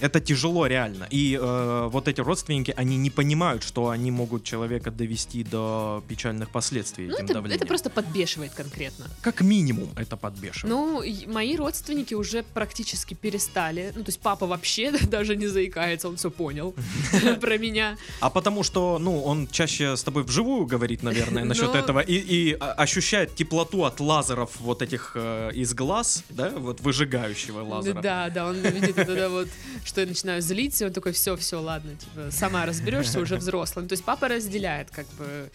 Это 0.02 0.21
тяжело 0.21 0.66
реально. 0.66 1.06
И 1.11 1.38
э, 1.40 1.88
вот 1.92 2.09
эти 2.09 2.21
родственники, 2.21 2.75
они 2.76 2.97
не 2.97 3.11
понимают, 3.11 3.62
что 3.62 3.88
они 3.88 4.11
могут 4.11 4.42
человека 4.44 4.90
довести 4.90 5.44
до 5.44 6.02
печальных 6.09 6.50
последствий 6.50 7.06
Ну, 7.06 7.14
этим 7.14 7.25
это, 7.25 7.35
давлением. 7.35 7.56
это 7.56 7.66
просто 7.66 7.88
подбешивает 7.90 8.52
конкретно. 8.52 9.06
Как 9.21 9.40
минимум 9.42 9.90
это 9.97 10.16
подбешивает. 10.16 10.75
Ну, 10.75 11.02
мои 11.32 11.56
родственники 11.56 12.14
уже 12.14 12.42
практически 12.42 13.14
перестали. 13.14 13.92
Ну, 13.94 14.02
то 14.02 14.09
есть 14.09 14.18
папа 14.21 14.47
вообще 14.47 14.90
даже 15.09 15.37
не 15.37 15.47
заикается, 15.47 16.09
он 16.09 16.16
все 16.16 16.30
понял 16.30 16.75
про 17.40 17.59
меня. 17.59 17.97
А 18.21 18.28
потому 18.30 18.64
что, 18.64 18.99
ну, 18.99 19.23
он 19.23 19.47
чаще 19.47 19.97
с 19.97 20.02
тобой 20.02 20.25
вживую 20.25 20.66
говорит, 20.66 21.02
наверное, 21.02 21.44
насчет 21.44 21.73
Ну. 21.73 21.78
этого, 21.78 22.00
и, 22.00 22.56
а, 22.59 22.73
ощущает 22.73 23.37
теплоту 23.37 23.85
от 23.85 24.00
лазеров 24.00 24.50
вот 24.61 24.82
этих 24.82 25.12
э, 25.14 25.50
из 25.54 25.75
глаз, 25.75 26.25
да, 26.28 26.50
вот 26.50 26.80
выжигающего 26.80 27.61
лазера. 27.62 28.02
Да, 28.02 28.30
да, 28.30 28.47
он 28.49 28.56
видит 28.56 28.99
это 28.99 29.28
вот, 29.30 29.49
что 29.93 30.01
я 30.01 30.07
начинаю 30.07 30.41
злиться, 30.41 30.85
и 30.85 30.87
он 30.87 30.95
такой, 30.95 31.13
все, 31.13 31.37
все, 31.37 31.61
ладно, 31.61 31.95
типа, 31.97 32.31
сама 32.31 32.65
разберешься 32.65 33.21
уже 33.21 33.37
взрослым. 33.37 33.89
То 33.89 33.93
есть 33.93 34.03
папа 34.03 34.27
разделяет, 34.27 34.91
как 34.91 35.07
бы, 35.19 35.51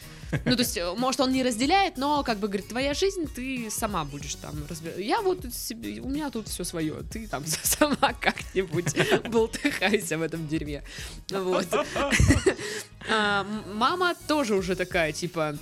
ну, 0.46 0.56
то 0.56 0.62
есть, 0.62 0.77
э, 0.77 0.94
может, 0.96 1.22
он 1.22 1.32
не 1.32 1.41
разделяет, 1.41 1.98
но, 1.98 2.24
как 2.24 2.38
бы, 2.38 2.48
говорит, 2.48 2.67
твоя 2.67 2.94
жизнь, 2.94 3.27
ты 3.34 3.72
сама 3.72 4.06
будешь 4.06 4.36
там 4.36 4.53
разбираться. 4.70 5.01
Я 5.01 5.22
вот 5.24 5.51
себе, 5.51 6.00
у 6.01 6.08
меня 6.08 6.29
тут 6.29 6.50
все 6.50 6.63
свое, 6.63 7.01
ты 7.12 7.27
там 7.27 7.44
сама 7.63 8.13
как-нибудь 8.13 8.96
болтыхайся 9.27 10.20
в 10.20 10.22
этом 10.22 10.48
дерьме. 10.48 10.84
Вот. 11.32 11.67
А, 13.10 13.46
Мама 13.74 14.15
тоже 14.27 14.53
уже 14.53 14.75
такая, 14.75 15.13
типа, 15.13 15.58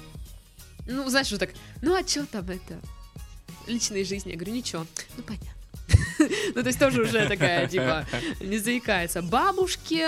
ну, 0.88 1.08
знаешь, 1.08 1.28
что 1.28 1.38
так, 1.38 1.52
ну, 1.84 1.94
а 1.94 2.06
что 2.06 2.26
там 2.26 2.50
это? 2.50 2.80
личной 3.68 4.04
жизни. 4.04 4.32
Я 4.32 4.36
говорю, 4.38 4.54
ничего, 4.54 4.86
ну 5.18 5.24
понятно. 5.24 5.50
Ну, 6.56 6.62
то 6.62 6.68
есть 6.68 6.80
тоже 6.80 7.02
уже 7.02 7.28
такая, 7.28 7.68
типа, 7.68 8.06
не 8.40 8.58
заикается. 8.58 9.22
Бабушки, 9.22 10.04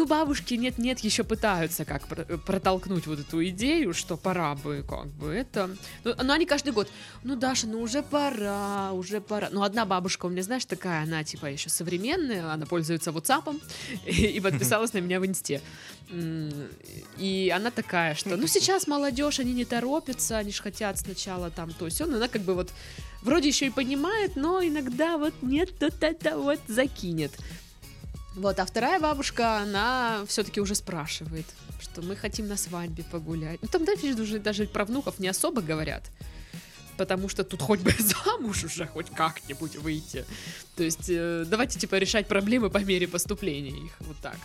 ну, 0.00 0.06
бабушки 0.06 0.54
нет-нет, 0.54 1.00
еще 1.00 1.24
пытаются 1.24 1.84
как 1.84 2.08
про- 2.08 2.24
протолкнуть 2.24 3.06
вот 3.06 3.20
эту 3.20 3.46
идею, 3.48 3.92
что 3.92 4.16
пора 4.16 4.54
бы, 4.54 4.82
как 4.88 5.08
бы, 5.08 5.28
это... 5.28 5.76
Ну, 6.04 6.14
но 6.22 6.32
они 6.32 6.46
каждый 6.46 6.72
год, 6.72 6.88
ну, 7.22 7.36
Даша, 7.36 7.66
ну, 7.66 7.82
уже 7.82 8.02
пора, 8.02 8.92
уже 8.92 9.20
пора. 9.20 9.50
Ну, 9.52 9.62
одна 9.62 9.84
бабушка 9.84 10.24
у 10.24 10.30
меня, 10.30 10.42
знаешь, 10.42 10.64
такая, 10.64 11.02
она, 11.02 11.22
типа, 11.22 11.44
еще 11.46 11.68
современная, 11.68 12.50
она 12.50 12.64
пользуется 12.64 13.10
WhatsApp 13.10 13.60
и, 14.06 14.10
и 14.36 14.40
подписалась 14.40 14.94
на 14.94 15.00
меня 15.00 15.20
в 15.20 15.26
Инсте. 15.26 15.60
И 17.18 17.52
она 17.54 17.70
такая, 17.70 18.14
что, 18.14 18.38
ну, 18.38 18.46
сейчас 18.46 18.86
молодежь, 18.86 19.38
они 19.38 19.52
не 19.52 19.66
торопятся, 19.66 20.38
они 20.38 20.50
же 20.50 20.62
хотят 20.62 20.98
сначала 20.98 21.50
там 21.50 21.74
то 21.74 21.90
все, 21.90 22.06
но 22.06 22.16
она 22.16 22.28
как 22.28 22.40
бы 22.40 22.54
вот 22.54 22.72
вроде 23.20 23.48
еще 23.48 23.66
и 23.66 23.70
понимает, 23.70 24.34
но 24.36 24.64
иногда 24.64 25.18
вот 25.18 25.34
нет, 25.42 25.72
вот 25.78 26.02
это 26.02 26.38
вот 26.38 26.60
закинет. 26.68 27.32
Вот, 28.36 28.58
а 28.60 28.64
вторая 28.64 29.00
бабушка, 29.00 29.58
она 29.58 30.24
все-таки 30.26 30.60
уже 30.60 30.74
спрашивает, 30.74 31.46
что 31.80 32.00
мы 32.02 32.14
хотим 32.14 32.46
на 32.46 32.56
свадьбе 32.56 33.04
погулять. 33.04 33.58
Ну, 33.60 33.68
там, 33.68 33.84
да, 33.84 33.94
видишь, 33.94 34.20
уже 34.20 34.38
даже 34.38 34.66
про 34.66 34.84
внуков 34.84 35.18
не 35.18 35.28
особо 35.28 35.62
говорят. 35.62 36.10
Потому 36.96 37.28
что 37.28 37.44
тут 37.44 37.62
хоть 37.62 37.80
бы 37.80 37.92
замуж 37.98 38.64
уже 38.64 38.86
хоть 38.86 39.10
как-нибудь 39.10 39.76
выйти. 39.76 40.24
То 40.76 40.84
есть 40.84 41.08
э, 41.08 41.44
давайте, 41.46 41.78
типа, 41.78 41.96
решать 41.96 42.28
проблемы 42.28 42.70
по 42.70 42.78
мере 42.78 43.08
поступления 43.08 43.86
их. 43.86 43.92
Вот 44.00 44.16
так. 44.18 44.36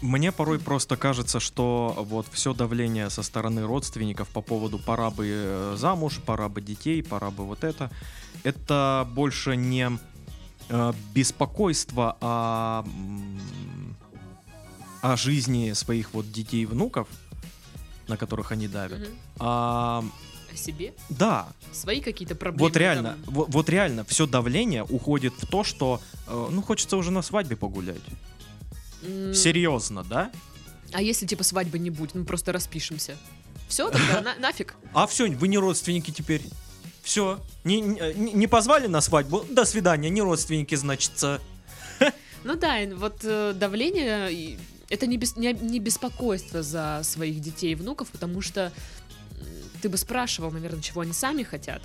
Мне 0.00 0.30
порой 0.30 0.60
просто 0.60 0.96
кажется, 0.96 1.40
что 1.40 1.94
вот 1.98 2.26
все 2.30 2.54
давление 2.54 3.10
со 3.10 3.22
стороны 3.22 3.66
родственников 3.66 4.28
по 4.28 4.40
поводу 4.42 4.78
пора 4.78 5.10
бы 5.10 5.26
э, 5.28 5.74
замуж, 5.76 6.20
пора 6.24 6.48
бы 6.48 6.60
детей, 6.60 7.02
пора 7.02 7.30
бы 7.30 7.44
вот 7.44 7.64
это, 7.64 7.90
это 8.44 9.08
больше 9.12 9.56
не 9.56 9.98
беспокойство 11.14 12.16
о, 12.20 12.84
о 15.02 15.16
жизни 15.16 15.72
своих 15.72 16.12
вот 16.14 16.30
детей 16.30 16.62
и 16.62 16.66
внуков, 16.66 17.08
на 18.08 18.16
которых 18.16 18.52
они 18.52 18.68
давят, 18.68 19.00
Мгм. 19.00 19.08
а 19.38 20.04
О 20.52 20.56
себе? 20.56 20.94
да, 21.08 21.48
Свои 21.72 22.00
какие-то 22.00 22.34
проблемы? 22.34 22.68
вот 22.68 22.76
реально, 22.76 23.10
там? 23.24 23.34
вот, 23.34 23.48
вот 23.50 23.68
реально 23.68 24.04
все 24.04 24.26
давление 24.26 24.82
уходит 24.84 25.34
в 25.34 25.46
то, 25.46 25.62
что 25.64 26.00
э, 26.26 26.48
ну 26.50 26.62
хочется 26.62 26.96
уже 26.96 27.10
на 27.10 27.22
свадьбе 27.22 27.56
погулять. 27.56 28.02
М, 29.02 29.32
Серьезно, 29.34 30.04
да? 30.04 30.30
А 30.92 31.02
если, 31.02 31.26
типа, 31.26 31.44
свадьбы 31.44 31.78
не 31.78 31.90
будет, 31.90 32.14
мы 32.14 32.24
просто 32.24 32.50
распишемся. 32.52 33.16
Все, 33.68 33.90
тогда 33.90 34.20
на- 34.22 34.34
нафиг. 34.36 34.74
А 34.94 35.06
все, 35.06 35.30
вы 35.30 35.48
не 35.48 35.58
родственники 35.58 36.10
теперь. 36.10 36.42
Все. 37.08 37.40
Не, 37.64 37.80
не, 37.80 38.32
не 38.34 38.46
позвали 38.46 38.86
на 38.86 39.00
свадьбу? 39.00 39.42
До 39.48 39.64
свидания, 39.64 40.10
не 40.10 40.20
родственники, 40.20 40.74
значится. 40.74 41.40
Ну 42.44 42.54
да, 42.54 42.80
вот 42.96 43.20
э, 43.22 43.54
давление, 43.54 44.58
это 44.90 45.06
не, 45.06 45.16
бес- 45.16 45.38
не, 45.38 45.54
не 45.54 45.78
беспокойство 45.78 46.62
за 46.62 47.00
своих 47.04 47.40
детей 47.40 47.72
и 47.72 47.74
внуков, 47.74 48.10
потому 48.10 48.42
что 48.42 48.72
ты 49.80 49.88
бы 49.88 49.96
спрашивал, 49.96 50.50
наверное, 50.50 50.82
чего 50.82 51.00
они 51.00 51.14
сами 51.14 51.44
хотят 51.44 51.80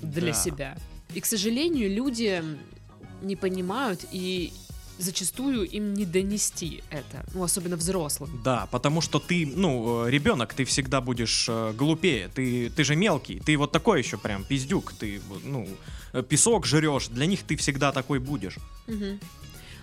для 0.00 0.32
Да. 0.32 0.38
себя. 0.38 0.78
И, 1.12 1.20
к 1.20 1.26
сожалению, 1.26 1.94
люди 1.94 2.42
не 3.20 3.36
понимают 3.36 4.06
и 4.10 4.54
зачастую 4.98 5.64
им 5.68 5.94
не 5.94 6.04
донести 6.04 6.82
это, 6.90 7.24
ну, 7.34 7.42
особенно 7.42 7.76
взрослым. 7.76 8.40
Да, 8.44 8.66
потому 8.70 9.00
что 9.00 9.18
ты, 9.18 9.46
ну, 9.46 10.06
ребенок, 10.08 10.54
ты 10.54 10.64
всегда 10.64 11.00
будешь 11.00 11.46
э, 11.48 11.72
глупее. 11.72 12.28
Ты, 12.34 12.70
ты 12.70 12.84
же 12.84 12.96
мелкий, 12.96 13.40
ты 13.40 13.56
вот 13.56 13.72
такой 13.72 13.98
еще 13.98 14.18
прям 14.18 14.44
пиздюк. 14.44 14.92
Ты, 14.92 15.20
вот, 15.28 15.44
ну, 15.44 15.68
э, 16.12 16.22
песок 16.22 16.66
жрешь. 16.66 17.08
Для 17.08 17.26
них 17.26 17.42
ты 17.42 17.56
всегда 17.56 17.92
такой 17.92 18.18
будешь. 18.18 18.56
Мгм. 18.86 19.20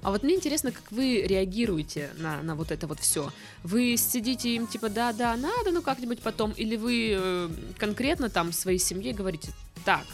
А 0.03 0.11
вот 0.11 0.21
мне 0.21 0.35
интересно, 0.35 0.71
как 0.71 0.91
вы 0.91 1.21
реагируете 1.21 2.09
на, 2.17 2.41
на 2.41 2.55
вот 2.55 2.71
это 2.71 2.87
вот 2.87 2.99
все. 2.99 3.31
Вы 3.63 3.95
сидите 3.97 4.53
им 4.55 4.67
типа, 4.67 4.89
да, 4.89 5.13
да, 5.13 5.35
надо, 5.37 5.71
ну 5.71 5.81
как-нибудь 5.81 6.19
потом, 6.19 6.51
или 6.51 6.75
вы 6.75 7.13
э, 7.15 7.49
конкретно 7.77 8.29
там 8.29 8.51
своей 8.51 8.79
семье 8.79 9.13
говорите, 9.13 9.51
так, 9.85 10.05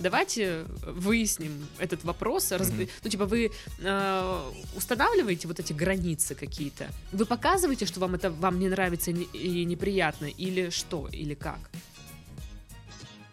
давайте 0.00 0.64
выясним 0.86 1.66
этот 1.78 2.04
вопрос, 2.04 2.50
раз- 2.52 2.70
Мгм. 2.70 2.88
ну 3.04 3.10
типа 3.10 3.26
вы 3.26 3.50
э, 3.78 4.50
устанавливаете 4.76 5.46
вот 5.48 5.60
эти 5.60 5.72
границы 5.72 6.34
какие-то, 6.34 6.88
вы 7.12 7.24
показываете, 7.26 7.86
что 7.86 8.00
вам 8.00 8.14
это 8.14 8.30
вам 8.30 8.58
не 8.58 8.68
нравится 8.68 9.10
и 9.10 9.14
не- 9.14 9.24
и 9.60 9.64
неприятно, 9.64 10.26
или 10.26 10.70
что, 10.70 11.08
или 11.12 11.34
как? 11.34 11.58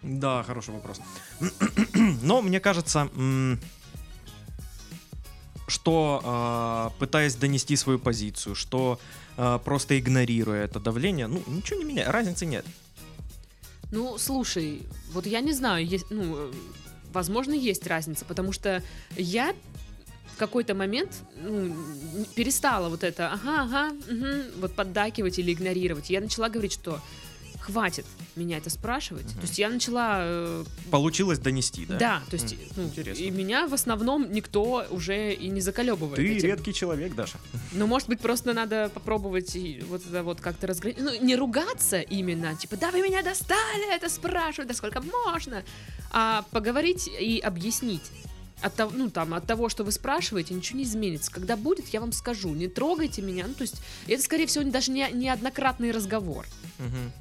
Да, 0.03 0.43
хороший 0.43 0.73
вопрос. 0.73 1.01
Но 2.21 2.41
мне 2.41 2.59
кажется, 2.59 3.09
что 5.67 6.91
э, 6.95 6.99
пытаясь 6.99 7.35
донести 7.35 7.75
свою 7.75 7.99
позицию, 7.99 8.55
что 8.55 8.99
э, 9.37 9.59
просто 9.65 9.99
игнорируя 9.99 10.63
это 10.63 10.79
давление, 10.79 11.27
ну 11.27 11.43
ничего 11.47 11.79
не 11.79 11.85
меняет, 11.85 12.09
разницы 12.09 12.45
нет. 12.45 12.65
Ну, 13.91 14.17
слушай, 14.17 14.81
вот 15.11 15.25
я 15.25 15.39
не 15.41 15.53
знаю, 15.53 15.85
есть, 15.85 16.07
ну, 16.09 16.51
возможно, 17.13 17.53
есть 17.53 17.87
разница, 17.87 18.25
потому 18.25 18.51
что 18.51 18.83
я 19.15 19.53
в 20.33 20.37
какой-то 20.37 20.75
момент 20.75 21.23
ну, 21.41 21.73
перестала 22.35 22.89
вот 22.89 23.03
это, 23.03 23.31
ага, 23.31 23.61
ага, 23.63 23.93
мгм, 24.07 24.43
вот 24.59 24.75
поддакивать 24.75 25.39
или 25.39 25.53
игнорировать. 25.53 26.09
Я 26.09 26.21
начала 26.21 26.49
говорить, 26.49 26.73
что 26.73 26.99
хватит 27.67 28.05
меня 28.37 28.57
это 28.57 28.69
спрашивать. 28.69 29.25
Мгм. 29.25 29.35
То 29.35 29.41
есть 29.41 29.59
я 29.59 29.69
начала... 29.69 30.19
э, 30.21 30.63
Получилось 30.89 31.39
донести, 31.39 31.85
да? 31.85 31.97
да, 31.97 32.21
то 32.29 32.35
есть 32.35 32.53
М, 32.53 32.59
ну, 32.77 32.83
интересно. 32.83 33.21
и 33.21 33.29
меня 33.29 33.67
в 33.67 33.73
основном 33.73 34.31
никто 34.31 34.85
уже 34.89 35.33
и 35.33 35.49
не 35.49 35.59
заколебывает. 35.59 36.15
Ты 36.15 36.37
этим. 36.37 36.47
редкий 36.47 36.73
человек, 36.73 37.13
Даша. 37.13 37.37
Ну, 37.73 37.85
может 37.87 38.07
быть, 38.07 38.19
просто 38.21 38.53
надо 38.53 38.89
попробовать 38.93 39.55
и 39.55 39.83
вот 39.89 40.01
это 40.07 40.23
вот 40.23 40.39
как-то 40.39 40.67
разграничить. 40.67 41.03
Ну, 41.03 41.21
не 41.21 41.35
ругаться 41.35 41.99
именно, 41.99 42.55
типа, 42.55 42.77
да 42.77 42.91
вы 42.91 43.01
меня 43.01 43.21
достали, 43.21 43.93
это 43.93 44.09
спрашивают, 44.09 44.69
да 44.69 44.73
сколько 44.73 45.01
можно, 45.25 45.63
а 46.11 46.45
поговорить 46.51 47.07
и 47.19 47.39
объяснить. 47.39 48.03
От 48.61 48.73
того, 48.73 48.91
ну, 48.95 49.11
там, 49.11 49.35
от 49.35 49.45
того, 49.45 49.69
что 49.69 49.83
вы 49.83 49.91
спрашиваете, 49.91 50.55
ничего 50.55 50.79
не 50.79 50.85
изменится. 50.85 51.31
Когда 51.31 51.55
будет, 51.55 51.89
я 51.89 51.99
вам 52.01 52.11
скажу. 52.11 52.49
Не 52.55 52.67
трогайте 52.67 53.21
меня. 53.21 53.45
Ну, 53.47 53.53
то 53.53 53.61
есть, 53.61 53.75
это, 54.07 54.23
скорее 54.23 54.47
всего, 54.47 54.63
даже 54.71 54.89
не, 54.91 55.07
неоднократный 55.11 55.91
разговор. 55.91 56.47
Мгм. 56.79 57.11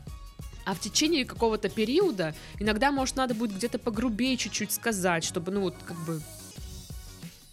А 0.67 0.75
в 0.75 0.81
течение 0.81 1.25
какого-то 1.25 1.69
периода 1.69 2.35
иногда, 2.59 2.91
может, 2.91 3.15
надо 3.15 3.35
будет 3.35 3.57
где-то 3.57 3.79
погрубее 3.79 4.37
чуть-чуть 4.37 4.73
сказать, 4.73 5.23
чтобы, 5.25 5.53
ну, 5.53 5.61
вот, 5.61 5.77
как 5.87 5.97
бы 6.05 6.21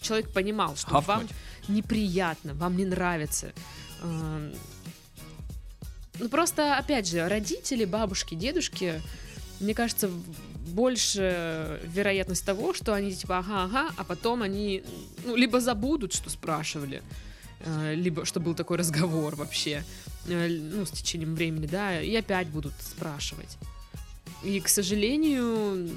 человек 0.01 0.33
понимал, 0.33 0.75
что 0.75 0.93
вам 0.95 1.03
Хавкнуть. 1.03 1.31
неприятно, 1.67 2.55
вам 2.55 2.75
не 2.75 2.85
нравится. 2.85 3.53
Эм, 4.01 4.53
Ну, 6.19 6.27
просто, 6.29 6.75
опять 6.77 7.07
же, 7.07 7.27
родители, 7.27 7.85
бабушки, 7.85 8.35
дедушки, 8.35 9.01
мне 9.59 9.73
кажется, 9.75 10.09
больше 10.67 11.79
вероятность 11.83 12.45
того, 12.45 12.73
что 12.73 12.93
они 12.93 13.13
типа 13.13 13.37
ага, 13.39 13.63
ага, 13.65 13.89
а 13.97 14.03
потом 14.03 14.41
они 14.41 14.83
ну, 15.25 15.35
либо 15.35 15.59
забудут, 15.59 16.13
что 16.13 16.29
спрашивали, 16.29 17.01
э, 17.59 17.93
либо 17.95 18.25
что 18.25 18.39
был 18.39 18.55
такой 18.55 18.77
разговор 18.77 19.35
вообще, 19.35 19.83
ну, 20.25 20.85
с 20.85 20.91
течением 20.91 21.35
времени, 21.35 21.65
да, 21.65 22.01
и 22.01 22.15
опять 22.15 22.47
будут 22.47 22.73
спрашивать. 22.79 23.57
И, 24.43 24.59
к 24.59 24.67
сожалению, 24.67 25.89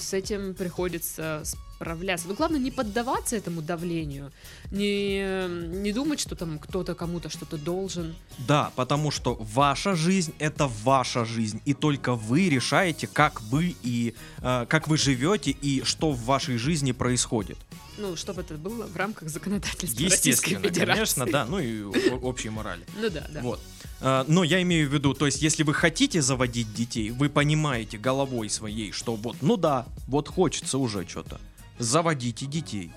с 0.00 0.12
этим 0.12 0.54
приходится 0.54 1.42
справляться. 1.78 2.26
Но 2.28 2.34
главное 2.34 2.58
не 2.58 2.70
поддаваться 2.70 3.36
этому 3.36 3.62
давлению, 3.62 4.32
не, 4.72 5.46
не 5.82 5.92
думать, 5.92 6.18
что 6.20 6.34
там 6.34 6.58
кто-то 6.58 6.94
кому-то 6.94 7.28
что-то 7.30 7.56
должен. 7.56 8.14
Да, 8.46 8.72
потому 8.74 9.10
что 9.12 9.34
ваша 9.40 9.94
жизнь 9.94 10.34
это 10.40 10.66
ваша 10.84 11.24
жизнь, 11.24 11.60
и 11.64 11.74
только 11.74 12.14
вы 12.14 12.48
решаете, 12.48 13.06
как 13.06 13.40
вы 13.42 13.76
и 13.82 14.14
э, 14.38 14.66
как 14.68 14.88
вы 14.88 14.98
живете 14.98 15.52
и 15.52 15.82
что 15.84 16.10
в 16.10 16.24
вашей 16.24 16.56
жизни 16.58 16.92
происходит. 16.92 17.58
Ну, 17.96 18.16
чтобы 18.16 18.42
это 18.42 18.54
было 18.54 18.86
в 18.86 18.96
рамках 18.96 19.28
законодательства 19.28 19.86
Российской 20.04 20.28
Естественно, 20.30 20.68
Федерации. 20.68 20.92
конечно, 20.92 21.26
да, 21.26 21.46
ну 21.46 21.58
и 21.58 21.82
общей 22.22 22.50
морали. 22.50 22.84
Ну 23.00 23.10
да, 23.10 23.26
да. 23.32 23.40
Вот. 23.40 23.60
Э, 24.00 24.24
Но 24.26 24.42
я 24.42 24.60
имею 24.62 24.88
в 24.88 24.92
виду, 24.92 25.14
то 25.14 25.26
есть, 25.26 25.42
если 25.42 25.62
вы 25.62 25.74
хотите 25.74 26.22
заводить 26.22 26.74
детей, 26.74 27.10
вы 27.10 27.28
понимаете 27.28 27.98
головой 27.98 28.50
своей, 28.50 28.90
что 28.92 29.14
вот, 29.14 29.36
ну 29.42 29.56
да, 29.56 29.86
вот 30.08 30.28
хочется 30.28 30.78
уже 30.78 31.06
что-то. 31.08 31.40
Заводите 31.78 32.46
детей. 32.46 32.90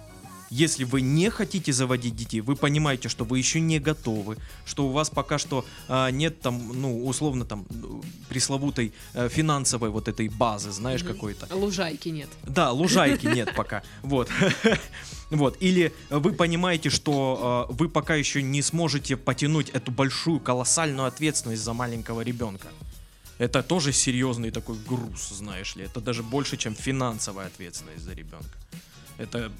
Если 0.49 0.83
вы 0.83 0.99
не 0.99 1.29
хотите 1.29 1.71
заводить 1.71 2.13
детей, 2.13 2.41
вы 2.41 2.57
понимаете, 2.57 3.07
что 3.07 3.23
вы 3.23 3.39
еще 3.39 3.61
не 3.61 3.79
готовы, 3.79 4.35
что 4.65 4.85
у 4.85 4.91
вас 4.91 5.09
пока 5.09 5.37
что 5.37 5.63
а, 5.87 6.11
нет 6.11 6.41
там, 6.41 6.73
ну, 6.81 7.07
условно 7.07 7.45
там, 7.45 7.65
ну, 7.69 8.03
пресловутой 8.27 8.91
э, 9.13 9.29
финансовой 9.29 9.91
вот 9.91 10.09
этой 10.09 10.27
базы, 10.27 10.71
знаешь, 10.71 11.03
Мгм. 11.03 11.13
какой-то. 11.13 11.47
Лужайки 11.55 12.09
нет. 12.09 12.27
Да, 12.43 12.71
лужайки 12.71 13.25
нет 13.33 13.53
пока. 13.55 13.81
Вот. 14.03 14.29
Вот. 15.29 15.55
Или 15.61 15.93
вы 16.09 16.33
понимаете, 16.33 16.89
что 16.89 17.65
э, 17.69 17.73
вы 17.73 17.87
пока 17.87 18.15
еще 18.15 18.43
не 18.43 18.61
сможете 18.61 19.15
потянуть 19.15 19.69
эту 19.69 19.89
большую, 19.89 20.41
колоссальную 20.41 21.07
ответственность 21.07 21.63
за 21.63 21.71
маленького 21.71 22.19
ребенка. 22.19 22.67
Это 23.41 23.63
тоже 23.63 23.91
серьезный 23.91 24.51
такой 24.51 24.77
груз, 24.89 25.29
знаешь 25.29 25.75
ли. 25.75 25.83
Это 25.85 25.99
даже 25.99 26.21
больше, 26.21 26.57
чем 26.57 26.75
финансовая 26.75 27.47
ответственность 27.47 28.03
за 28.03 28.13
ребенка. 28.13 28.57
Это 29.17 29.51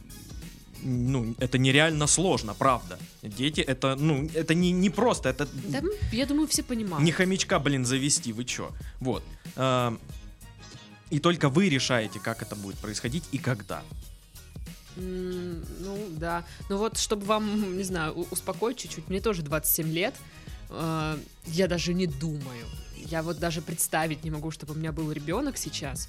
ну, 0.83 1.35
это 1.39 1.57
нереально 1.57 2.07
сложно, 2.07 2.53
правда. 2.53 3.00
Дети, 3.23 3.61
это, 3.61 3.95
ну, 3.95 4.29
это 4.35 4.53
не, 4.53 4.71
не 4.71 4.89
просто, 4.89 5.29
это... 5.29 5.47
Да, 5.69 5.81
я 6.11 6.25
думаю, 6.25 6.47
все 6.47 6.63
понимают. 6.63 7.05
Не 7.05 7.11
хомячка, 7.11 7.59
блин, 7.59 7.85
завести, 7.85 8.33
вы 8.33 8.45
чё? 8.45 8.71
Вот. 9.00 9.23
А, 9.55 9.97
и 11.09 11.19
только 11.19 11.50
вы 11.50 11.69
решаете, 11.69 12.19
как 12.19 12.41
это 12.43 12.55
будет 12.55 12.77
происходить 12.77 13.23
и 13.31 13.38
когда. 13.39 13.81
Ну, 14.95 15.97
да. 16.19 16.43
Ну 16.69 16.77
вот, 16.77 16.97
чтобы 16.97 17.25
вам, 17.25 17.77
не 17.77 17.83
знаю, 17.83 18.13
успокоить 18.31 18.77
чуть-чуть, 18.77 19.09
мне 19.09 19.21
тоже 19.21 19.41
27 19.41 19.91
лет. 19.91 20.15
э, 20.69 21.17
Я 21.47 21.67
даже 21.67 21.93
не 21.93 22.07
думаю. 22.07 22.65
Я 23.10 23.24
вот 23.24 23.39
даже 23.39 23.62
представить 23.62 24.24
не 24.24 24.31
могу, 24.31 24.51
чтобы 24.51 24.74
у 24.74 24.75
меня 24.75 24.91
был 24.91 25.12
ребенок 25.12 25.58
сейчас. 25.58 26.08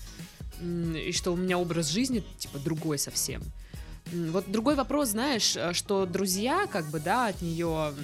И 0.60 1.12
что 1.12 1.32
у 1.32 1.36
меня 1.36 1.58
образ 1.58 1.88
жизни, 1.88 2.24
типа, 2.38 2.58
другой 2.58 2.98
совсем. 2.98 3.42
Вот 4.12 4.50
другой 4.50 4.74
вопрос, 4.74 5.10
знаешь, 5.10 5.56
э, 5.56 5.72
что 5.72 6.06
друзья, 6.06 6.66
как 6.66 6.86
бы, 6.90 7.00
да, 7.00 7.28
от 7.28 7.40
нее, 7.40 7.94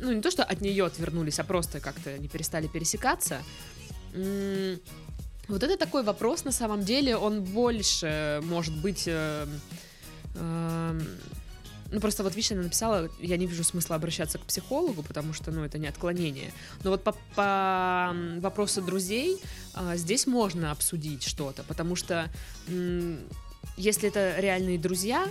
ну, 0.00 0.12
не 0.12 0.20
то, 0.20 0.30
что 0.30 0.44
от 0.44 0.60
нее 0.60 0.86
отвернулись, 0.86 1.38
а 1.38 1.44
просто 1.44 1.80
как-то 1.80 2.16
не 2.18 2.28
перестали 2.28 2.68
пересекаться. 2.68 3.42
Вот 4.14 5.62
это 5.62 5.76
такой 5.76 6.02
вопрос, 6.04 6.44
на 6.44 6.52
самом 6.52 6.82
деле, 6.82 7.16
он 7.16 7.42
больше 7.42 8.40
может 8.44 8.76
быть... 8.80 9.08
Ну, 11.92 12.00
просто 12.00 12.22
вот 12.22 12.34
Вишня 12.34 12.56
написала, 12.56 13.08
я 13.20 13.36
не 13.36 13.46
вижу 13.46 13.64
смысла 13.64 13.96
обращаться 13.96 14.38
к 14.38 14.42
психологу, 14.42 15.02
потому 15.02 15.34
что, 15.34 15.50
ну, 15.50 15.62
это 15.62 15.78
не 15.78 15.86
отклонение. 15.86 16.52
Но 16.82 16.90
вот 16.90 17.04
по, 17.04 17.14
по 17.34 18.14
вопросу 18.40 18.80
друзей 18.80 19.38
а, 19.74 19.96
здесь 19.96 20.26
можно 20.26 20.70
обсудить 20.70 21.22
что-то, 21.22 21.62
потому 21.64 21.94
что 21.94 22.30
м, 22.68 23.18
если 23.76 24.08
это 24.08 24.34
реальные 24.38 24.78
друзья, 24.78 25.28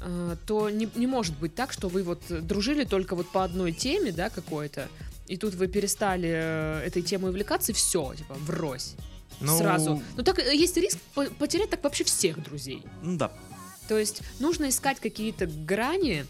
а, 0.00 0.36
то 0.46 0.70
не, 0.70 0.88
не 0.94 1.06
может 1.08 1.36
быть 1.36 1.54
так, 1.56 1.72
что 1.72 1.88
вы 1.88 2.04
вот 2.04 2.22
дружили 2.28 2.84
только 2.84 3.16
вот 3.16 3.28
по 3.32 3.42
одной 3.42 3.72
теме, 3.72 4.12
да, 4.12 4.30
какой-то, 4.30 4.88
и 5.26 5.36
тут 5.36 5.54
вы 5.54 5.66
перестали 5.66 6.30
э, 6.32 6.82
этой 6.86 7.02
темой 7.02 7.30
увлекаться, 7.30 7.72
и 7.72 7.74
все, 7.74 8.14
типа, 8.14 8.34
врозь. 8.34 8.94
Ну, 9.40 9.58
Сразу. 9.58 10.02
Ну 10.16 10.22
так 10.22 10.38
э, 10.38 10.56
есть 10.56 10.76
риск 10.76 10.98
по- 11.14 11.26
потерять 11.26 11.70
так 11.70 11.84
вообще 11.84 12.04
всех 12.04 12.42
друзей. 12.42 12.82
ну 13.02 13.16
Да. 13.18 13.30
То 13.88 13.98
есть 13.98 14.22
нужно 14.38 14.68
искать 14.68 15.00
какие-то 15.00 15.46
грани, 15.46 16.26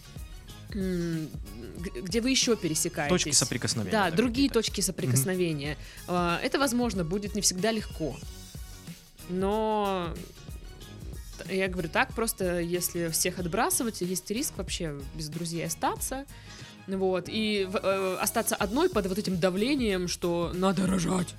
где 0.71 2.21
вы 2.21 2.31
еще 2.31 2.57
пересекаетесь. 2.57 3.25
Точки 3.25 3.31
соприкосновения. 3.31 3.93
Да, 3.93 4.11
другие 4.11 4.49
какие-то. 4.49 4.55
точки 4.55 4.81
соприкосновения. 4.81 5.77
А, 6.07 6.41
Это, 6.43 6.59
возможно, 6.59 7.05
будет 7.05 7.35
не 7.35 7.41
всегда 7.41 7.73
легко. 7.73 8.17
Но 9.29 10.15
я 11.50 11.69
говорю 11.69 11.88
так, 11.88 12.15
просто 12.15 12.61
если 12.61 13.09
всех 13.09 13.38
отбрасывать, 13.38 14.00
есть 14.00 14.31
риск 14.31 14.55
вообще 14.57 14.99
без 15.15 15.29
друзей 15.29 15.65
остаться. 15.67 16.27
Вот, 16.87 17.29
и 17.29 17.69
э, 17.71 18.19
остаться 18.19 18.57
одной 18.57 18.88
под 18.88 19.07
вот 19.09 19.19
этим 19.19 19.38
давлением, 19.38 20.09
что 20.09 20.53
надо 20.55 20.87
рожать. 20.87 21.35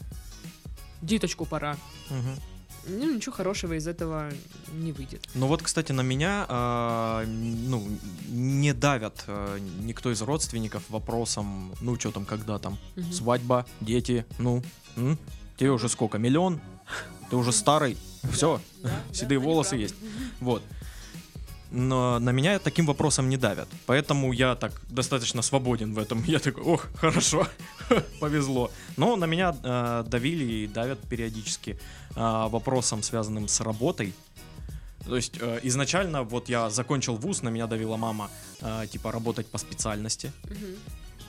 Диточку 1.01 1.45
пора. 1.45 1.75
Мгм. 2.09 2.35
Ну, 2.89 3.15
ничего 3.15 3.33
хорошего 3.35 3.73
из 3.73 3.87
этого 3.87 4.29
не 4.73 4.91
выйдет. 4.91 5.27
Ну 5.35 5.47
вот, 5.47 5.61
кстати, 5.61 5.91
на 5.91 6.01
меня 6.01 6.45
а, 6.49 7.23
ну, 7.25 7.87
не 8.29 8.73
давят 8.73 9.23
а, 9.27 9.57
никто 9.81 10.11
из 10.11 10.21
родственников 10.21 10.83
вопросом, 10.89 11.73
ну 11.81 11.95
что 11.99 12.11
там, 12.11 12.25
когда 12.25 12.57
там, 12.59 12.77
Мгм. 12.95 13.11
свадьба, 13.13 13.65
дети, 13.81 14.25
ну, 14.39 14.63
м? 14.97 15.17
тебе 15.57 15.71
уже 15.71 15.87
сколько, 15.89 16.17
миллион? 16.17 16.59
Ты 17.29 17.35
уже 17.35 17.51
старый? 17.51 17.97
Все, 18.31 18.59
седые 19.13 19.39
волосы 19.39 19.75
есть. 19.75 19.95
Вот. 20.39 20.63
Но 21.71 22.17
на 22.17 22.31
меня 22.31 22.57
таким 22.57 22.87
вопросом 22.87 23.29
не 23.29 23.37
давят. 23.37 23.67
Поэтому 23.85 24.33
я 24.33 24.55
так 24.55 24.71
достаточно 24.89 25.43
свободен 25.43 25.93
в 25.93 25.99
этом. 25.99 26.23
Я 26.23 26.39
такой, 26.39 26.63
ох, 26.63 26.87
хорошо, 26.95 27.47
повезло. 28.19 28.71
Но 28.97 29.15
на 29.15 29.25
меня 29.25 29.55
э, 29.63 30.03
давили 30.07 30.45
и 30.63 30.67
давят 30.67 30.99
периодически 31.07 31.79
э, 32.15 32.47
вопросом, 32.49 33.03
связанным 33.03 33.47
с 33.47 33.61
работой. 33.61 34.13
То 35.05 35.15
есть 35.15 35.37
э, 35.41 35.59
изначально 35.63 36.23
вот 36.23 36.49
я 36.49 36.69
закончил 36.69 37.15
вуз, 37.15 37.41
на 37.41 37.49
меня 37.49 37.67
давила 37.67 37.97
мама, 37.97 38.29
э, 38.61 38.85
типа 38.91 39.11
работать 39.11 39.47
по 39.47 39.57
специальности. 39.57 40.31
Мгм. 40.43 40.75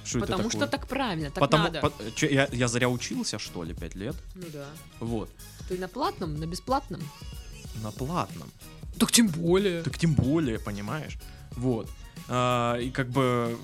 Что 0.04 0.18
это 0.18 0.26
Потому 0.26 0.48
такое? 0.50 0.66
что 0.66 0.70
так 0.78 0.88
правильно, 0.88 1.30
так 1.30 1.40
Потому, 1.40 1.64
надо. 1.64 1.80
по- 1.80 1.92
чё, 2.16 2.26
я, 2.28 2.48
я 2.52 2.68
зря 2.68 2.88
учился, 2.88 3.38
что 3.38 3.62
ли, 3.62 3.74
пять 3.74 3.94
лет? 3.94 4.16
Ну 4.34 4.46
да. 4.52 4.66
Вот. 4.98 5.30
Ты 5.68 5.78
на 5.78 5.88
платном, 5.88 6.34
на 6.40 6.46
бесплатном? 6.46 7.00
На 7.82 7.90
платном. 7.90 8.50
Так 8.98 9.12
тем 9.12 9.28
более. 9.28 9.82
Так 9.82 9.98
тем 9.98 10.14
более, 10.14 10.58
понимаешь? 10.58 11.18
Вот. 11.52 11.88
А, 12.28 12.76
и 12.78 12.90
как 12.90 13.08
бы 13.08 13.56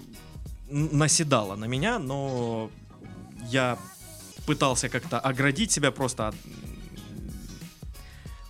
наседала 0.71 1.57
на 1.57 1.65
меня, 1.67 1.99
но 1.99 2.71
я 3.51 3.79
пытался 4.47 4.89
как-то 4.89 5.19
оградить 5.19 5.73
себя 5.73 5.91
просто 5.91 6.29
от... 6.29 6.35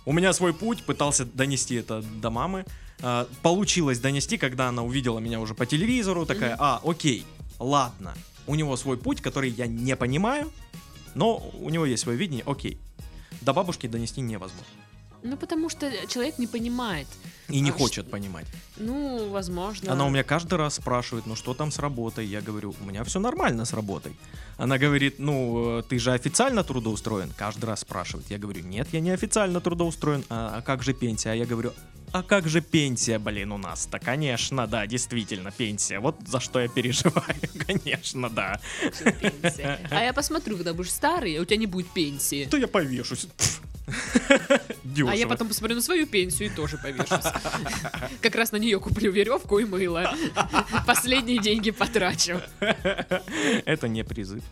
У 0.07 0.13
меня 0.13 0.31
свой 0.31 0.53
путь, 0.53 0.83
пытался 0.85 1.25
донести 1.25 1.75
это 1.75 2.01
до 2.01 2.29
мамы. 2.29 2.65
А, 3.01 3.27
получилось 3.41 3.99
донести, 3.99 4.37
когда 4.37 4.69
она 4.69 4.81
увидела 4.81 5.19
меня 5.19 5.41
уже 5.41 5.53
по 5.53 5.65
телевизору, 5.65 6.25
такая, 6.25 6.53
Мгм. 6.53 6.63
а, 6.63 6.81
окей, 6.85 7.25
ладно. 7.59 8.13
У 8.47 8.55
него 8.55 8.77
свой 8.77 8.95
путь, 8.97 9.19
который 9.19 9.49
я 9.49 9.67
не 9.67 9.97
понимаю, 9.97 10.49
но 11.13 11.51
у 11.59 11.69
него 11.69 11.85
есть 11.85 12.03
свое 12.03 12.17
видение, 12.17 12.45
окей. 12.47 12.79
До 13.41 13.51
бабушки 13.51 13.85
донести 13.87 14.21
невозможно. 14.21 14.65
Ну, 15.23 15.37
потому 15.37 15.69
что 15.69 15.91
человек 16.07 16.39
не 16.39 16.47
понимает. 16.47 17.07
И 17.49 17.61
не 17.61 17.69
А 17.69 17.73
хочет 17.73 18.09
понимать. 18.09 18.45
Ну, 18.77 19.29
возможно. 19.29 19.91
Она 19.91 20.05
у 20.05 20.09
меня 20.09 20.23
каждый 20.23 20.55
раз 20.55 20.75
спрашивает, 20.75 21.25
ну 21.25 21.35
что 21.35 21.53
там 21.53 21.71
с 21.71 21.79
работой? 21.79 22.25
Я 22.25 22.41
говорю, 22.41 22.75
у 22.81 22.85
меня 22.85 23.03
все 23.03 23.19
нормально 23.19 23.65
с 23.65 23.73
работой. 23.73 24.15
Она 24.57 24.77
говорит, 24.77 25.19
ну 25.19 25.79
э, 25.79 25.83
ты 25.83 25.97
же 25.97 26.11
официально 26.11 26.63
трудоустроен? 26.63 27.31
Каждый 27.37 27.65
раз 27.65 27.81
спрашивает. 27.81 28.29
Я 28.29 28.37
говорю, 28.37 28.63
нет, 28.63 28.89
я 28.91 28.99
не 28.99 29.11
официально 29.11 29.61
трудоустроен. 29.61 30.23
А, 30.29 30.57
а 30.57 30.61
как 30.61 30.83
же 30.83 30.93
пенсия? 30.93 31.31
А 31.31 31.35
я 31.35 31.45
говорю, 31.45 31.71
а 32.11 32.23
как 32.23 32.47
же 32.47 32.61
пенсия, 32.61 33.19
блин, 33.19 33.51
у 33.51 33.57
нас-то? 33.57 33.99
Конечно, 33.99 34.65
да, 34.65 34.87
действительно, 34.87 35.51
пенсия. 35.51 35.99
Вот 35.99 36.15
за 36.25 36.39
что 36.39 36.59
я 36.59 36.67
переживаю, 36.67 37.35
конечно, 37.67 38.29
да. 38.29 38.59
А 39.89 40.03
я 40.03 40.13
посмотрю, 40.13 40.55
когда 40.55 40.73
будешь 40.73 40.91
старый, 40.91 41.37
а 41.37 41.41
у 41.41 41.45
тебя 41.45 41.57
не 41.57 41.67
будет 41.67 41.87
пенсии. 41.89 42.45
То 42.45 42.57
я 42.57 42.67
повешусь. 42.67 43.27
Дешево. 44.83 45.11
А 45.11 45.15
я 45.15 45.27
потом 45.27 45.47
посмотрю 45.47 45.75
на 45.75 45.81
свою 45.81 46.05
пенсию 46.07 46.49
и 46.49 46.51
тоже 46.53 46.77
повешусь. 46.77 47.31
Как 48.21 48.35
раз 48.35 48.51
на 48.51 48.57
нее 48.57 48.79
куплю 48.79 49.11
веревку 49.11 49.59
и 49.59 49.65
мыло. 49.65 50.13
Последние 50.85 51.39
деньги 51.39 51.71
потрачу. 51.71 52.41
Это 52.59 53.87
не 53.87 54.03
призыв. 54.03 54.43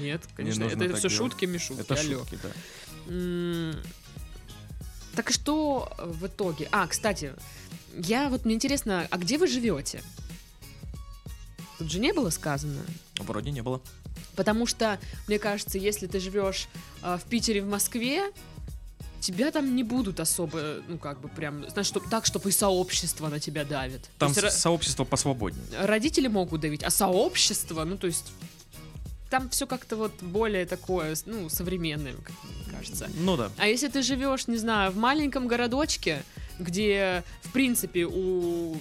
Нет, 0.00 0.22
конечно, 0.34 0.64
это 0.64 0.94
все 0.96 1.08
делать. 1.08 1.12
шутки, 1.12 1.44
мишутки. 1.44 1.82
Это 1.82 1.94
алло. 1.94 2.18
шутки, 2.18 2.38
да. 2.42 3.80
Так 5.14 5.30
и 5.30 5.32
что 5.32 5.92
в 5.98 6.26
итоге? 6.26 6.68
А, 6.72 6.86
кстати, 6.86 7.32
я 7.94 8.28
вот 8.28 8.44
мне 8.44 8.54
интересно, 8.54 9.06
а 9.08 9.18
где 9.18 9.38
вы 9.38 9.46
живете? 9.46 10.02
Тут 11.78 11.92
же 11.92 12.00
не 12.00 12.12
было 12.12 12.30
сказано. 12.30 12.82
Вроде 13.20 13.52
не 13.52 13.62
было. 13.62 13.80
Потому 14.36 14.66
что, 14.66 14.98
мне 15.26 15.38
кажется, 15.38 15.78
если 15.78 16.06
ты 16.06 16.20
живешь 16.20 16.68
а, 17.02 17.16
в 17.18 17.24
Питере, 17.24 17.62
в 17.62 17.68
Москве, 17.68 18.32
тебя 19.20 19.50
там 19.50 19.74
не 19.74 19.82
будут 19.82 20.20
особо, 20.20 20.82
ну, 20.88 20.98
как 20.98 21.20
бы 21.20 21.28
прям, 21.28 21.68
знаешь, 21.70 21.86
чтоб, 21.88 22.08
так, 22.08 22.24
чтобы 22.26 22.50
и 22.50 22.52
сообщество 22.52 23.28
на 23.28 23.40
тебя 23.40 23.64
давит. 23.64 24.02
То 24.02 24.08
Там 24.18 24.28
есть 24.28 24.40
ро- 24.42 24.50
сообщество 24.50 25.04
посвободнее. 25.04 25.64
родители 25.84 26.28
могут 26.28 26.60
давить, 26.60 26.82
а 26.84 26.90
сообщество, 26.90 27.84
ну, 27.84 27.96
то 27.96 28.06
есть 28.06 28.32
там 29.30 29.50
все 29.50 29.66
как-то 29.66 29.96
вот 29.96 30.12
более 30.22 30.66
такое, 30.66 31.14
ну, 31.26 31.48
современное, 31.48 32.12
как 32.14 32.32
мне 32.44 32.72
кажется. 32.72 33.10
Ну 33.18 33.36
да. 33.36 33.50
А 33.58 33.66
если 33.66 33.88
ты 33.88 34.02
живешь, 34.02 34.46
не 34.46 34.56
знаю, 34.56 34.92
в 34.92 34.96
маленьком 34.96 35.48
городочке, 35.48 36.22
где, 36.58 37.22
в 37.42 37.50
принципе, 37.52 38.06
у 38.06 38.76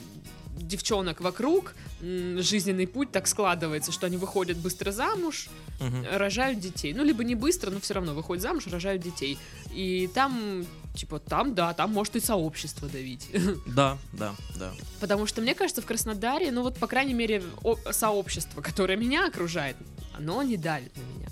девчонок 0.60 1.20
вокруг 1.22 1.74
жизненный 2.00 2.86
путь 2.88 3.12
так 3.12 3.28
складывается, 3.28 3.92
что 3.92 4.06
они 4.06 4.18
выходят 4.18 4.58
быстро 4.58 4.92
замуж, 4.92 5.48
Мгм. 5.80 6.06
рожают 6.12 6.60
детей. 6.60 6.94
Ну, 6.94 7.04
либо 7.04 7.24
не 7.24 7.36
быстро, 7.36 7.72
но 7.72 7.80
все 7.80 7.96
равно 7.96 8.14
выходят 8.14 8.42
замуж, 8.44 8.68
рожают 8.68 9.02
детей. 9.02 9.38
И 9.72 10.10
там, 10.14 10.66
типа, 10.96 11.20
там, 11.20 11.56
да, 11.56 11.74
там 11.74 11.92
может 11.94 12.16
и 12.16 12.20
сообщество 12.20 12.88
давить. 12.88 13.28
Да, 13.66 13.98
да, 14.14 14.36
да. 14.60 14.72
Потому 15.00 15.26
что, 15.28 15.42
мне 15.42 15.56
кажется, 15.56 15.82
в 15.82 15.86
Краснодаре, 15.86 16.52
ну 16.52 16.62
вот, 16.64 16.78
по 16.78 16.88
крайней 16.88 17.14
мере, 17.14 17.44
сообщество, 17.92 18.62
которое 18.62 18.96
меня 18.96 19.28
окружает, 19.28 19.76
оно 20.18 20.44
не 20.44 20.58
давит 20.58 20.96
на 20.98 21.02
меня. 21.02 21.28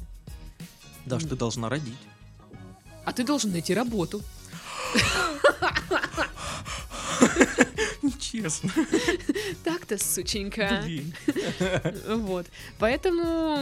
Даш, 1.06 1.23
ты 1.23 1.36
должна 1.36 1.69
родить. 1.69 1.97
А 3.06 3.13
ты 3.13 3.23
должен 3.23 3.51
найти 3.51 3.73
работу. 3.75 4.21
честно. 8.41 8.71
Так-то, 9.63 9.98
сученька. 9.98 10.82
Блин. 10.86 11.13
Вот. 12.08 12.45
Поэтому, 12.80 13.58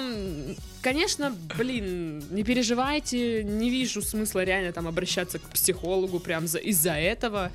конечно, 0.81 1.35
блин, 1.57 2.23
не 2.31 2.43
переживайте, 2.43 3.43
не 3.43 3.69
вижу 3.69 4.01
смысла 4.01 4.43
реально 4.43 4.71
там 4.71 4.87
обращаться 4.87 5.39
к 5.39 5.49
психологу 5.49 6.19
прям 6.19 6.47
за- 6.47 6.59
из-за 6.59 6.93
этого. 6.93 7.51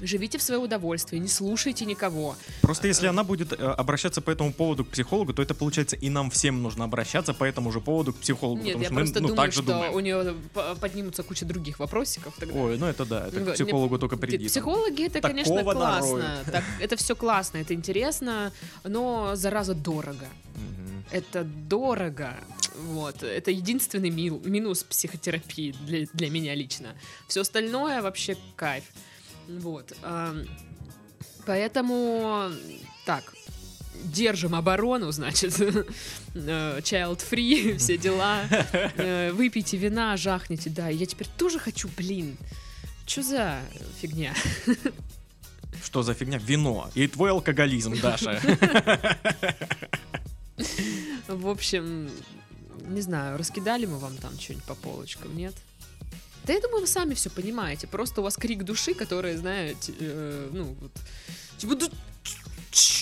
Живите 0.00 0.36
в 0.38 0.42
свое 0.42 0.60
удовольствие, 0.60 1.20
не 1.20 1.28
слушайте 1.28 1.84
никого. 1.86 2.36
Просто 2.60 2.86
если 2.86 3.06
она 3.06 3.24
будет 3.24 3.52
э, 3.52 3.56
обращаться 3.56 4.20
по 4.20 4.30
этому 4.30 4.52
поводу 4.52 4.84
к 4.84 4.88
психологу, 4.88 5.32
то 5.32 5.42
это 5.42 5.54
получается 5.54 5.96
и 5.96 6.10
нам 6.10 6.30
всем 6.30 6.62
нужно 6.62 6.84
обращаться 6.84 7.32
по 7.32 7.44
этому 7.44 7.72
же 7.72 7.80
поводу 7.80 8.12
к 8.12 8.16
психологу. 8.18 8.62
Нет, 8.62 8.74
потому 8.74 8.82
я 8.82 8.86
что 8.86 8.94
мы 8.94 9.00
просто 9.00 9.20
ну, 9.20 9.28
думаю, 9.28 9.36
так 9.36 9.52
же 9.52 9.62
что 9.62 9.72
думаем. 9.72 9.94
у 9.94 10.00
нее 10.00 10.34
поднимутся 10.80 11.22
куча 11.22 11.46
других 11.46 11.78
вопросиков 11.78 12.34
тогда. 12.38 12.60
Ой, 12.60 12.78
ну 12.78 12.86
это 12.86 13.06
да, 13.06 13.28
это 13.28 13.40
к 13.40 13.46
не- 13.46 13.52
психологу 13.52 13.98
только 13.98 14.16
Ты- 14.16 14.20
приди. 14.20 14.48
Психологи 14.48 15.06
это, 15.06 15.20
Такого 15.20 15.32
конечно, 15.32 15.62
классно. 15.64 16.38
Так, 16.52 16.64
это 16.80 16.96
все 16.96 17.16
классно, 17.16 17.58
это 17.58 17.72
интересно, 17.72 18.52
но 18.84 19.34
зараза 19.34 19.74
дорого. 19.74 20.26
Это 21.10 21.44
дорого. 21.44 22.34
Вот. 22.76 23.22
Это 23.22 23.50
единственный 23.50 24.10
минус 24.10 24.82
психотерапии 24.82 25.74
для, 25.86 26.06
для 26.12 26.30
меня 26.30 26.54
лично. 26.54 26.88
Все 27.28 27.40
остальное 27.40 28.02
вообще 28.02 28.36
кайф. 28.56 28.84
Вот. 29.48 29.92
Поэтому 31.46 32.50
так. 33.04 33.32
Держим 34.04 34.54
оборону, 34.54 35.10
значит, 35.10 35.58
э, 36.34 36.80
child 36.80 37.24
free, 37.30 37.76
все 37.78 37.96
дела. 37.96 38.42
Э, 38.72 39.32
Выпейте 39.32 39.78
вина, 39.78 40.16
жахните, 40.18 40.68
да. 40.68 40.88
Я 40.88 41.06
теперь 41.06 41.28
тоже 41.38 41.58
хочу, 41.58 41.88
блин. 41.96 42.36
Что 43.06 43.22
за 43.22 43.60
фигня? 44.00 44.34
Что 45.82 46.02
за 46.02 46.12
фигня? 46.12 46.38
Вино. 46.38 46.90
И 46.94 47.06
твой 47.06 47.30
алкоголизм, 47.30 47.98
Даша. 48.00 48.38
В 51.28 51.48
общем, 51.48 52.10
не 52.88 53.00
знаю, 53.00 53.38
раскидали 53.38 53.86
мы 53.86 53.98
вам 53.98 54.16
там 54.16 54.38
что-нибудь 54.38 54.64
по 54.64 54.74
полочкам, 54.74 55.36
нет? 55.36 55.54
Да 56.46 56.52
я 56.52 56.60
думаю, 56.60 56.82
вы 56.82 56.86
сами 56.86 57.14
все 57.14 57.28
понимаете. 57.28 57.86
Просто 57.86 58.20
у 58.20 58.24
вас 58.24 58.36
крик 58.36 58.62
души, 58.62 58.94
который, 58.94 59.36
знаете, 59.36 59.92
э, 59.98 60.48
ну, 60.52 60.76
вот, 60.80 60.92
типа, 61.58 61.74
«Да 61.74 61.88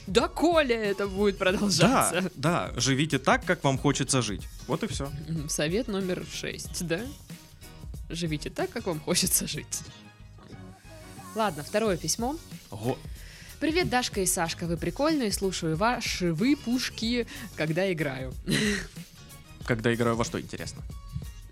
да, 0.07 0.29
Коля, 0.29 0.77
это 0.77 1.09
будет 1.09 1.37
Да, 1.39 1.45
продолжаться. 1.45 2.31
да, 2.37 2.73
живите 2.77 3.19
так, 3.19 3.45
как 3.45 3.65
вам 3.65 3.77
хочется 3.79 4.23
жить. 4.23 4.43
Вот 4.69 4.85
и 4.85 4.87
все. 4.87 5.11
Совет 5.49 5.89
номер 5.89 6.25
шесть, 6.33 6.87
да? 6.87 7.01
Живите 8.09 8.51
так, 8.51 8.71
как 8.71 8.87
вам 8.87 9.01
хочется 9.01 9.47
жить. 9.49 9.81
Ладно, 11.35 11.65
второе 11.65 11.97
письмо. 11.97 12.37
Привет, 13.59 13.89
Дашка 13.89 14.21
и 14.21 14.27
Сашка, 14.27 14.67
вы 14.67 14.77
прикольные, 14.77 15.33
слушаю 15.33 15.77
ваши 15.77 16.33
выпушки, 16.33 17.27
когда 17.57 17.93
играю. 17.93 18.33
Когда 19.65 19.93
играю 19.93 20.17
во 20.17 20.25
что, 20.25 20.41
интересно? 20.41 20.83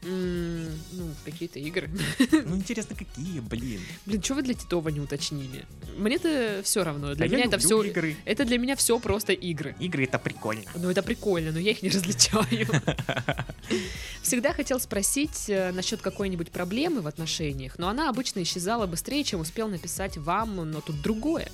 Ну, 0.05 1.15
какие-то 1.25 1.59
игры. 1.59 1.89
Ну, 2.33 2.57
интересно, 2.57 2.97
какие, 2.97 3.41
блин. 3.41 3.81
Блин, 4.05 4.23
что 4.23 4.35
вы 4.35 4.43
для 4.43 4.55
Титова 4.55 4.89
не 4.89 5.01
уточнили? 5.01 5.65
Мне-то 5.97 6.61
все 6.65 6.83
равно. 6.83 7.15
Для 7.15 7.27
А 7.27 7.29
меня 7.29 7.45
это 7.45 7.59
все. 7.59 7.83
игры. 7.83 8.17
Это 8.25 8.45
для 8.45 8.59
меня 8.59 8.75
все 8.77 8.99
просто 8.99 9.33
игры. 9.33 9.77
Игры 9.79 10.05
это 10.05 10.19
прикольно. 10.19 10.65
Ну, 10.75 10.91
это 10.91 11.03
прикольно, 11.03 11.53
но 11.53 11.59
я 11.61 11.71
их 11.71 11.83
не 11.83 11.89
различаю. 11.91 12.67
Всегда 14.23 14.53
хотел 14.53 14.81
спросить 14.81 15.49
э, 15.49 15.73
насчет 15.73 16.01
какой-нибудь 16.01 16.51
проблемы 16.51 17.01
в 17.01 17.07
отношениях, 17.07 17.79
но 17.79 17.89
она 17.89 18.09
обычно 18.09 18.43
исчезала 18.43 18.87
быстрее, 18.87 19.25
чем 19.25 19.41
успел 19.41 19.69
написать 19.69 20.17
вам, 20.17 20.57
но 20.71 20.81
тут 20.81 21.01
другое. 21.03 21.49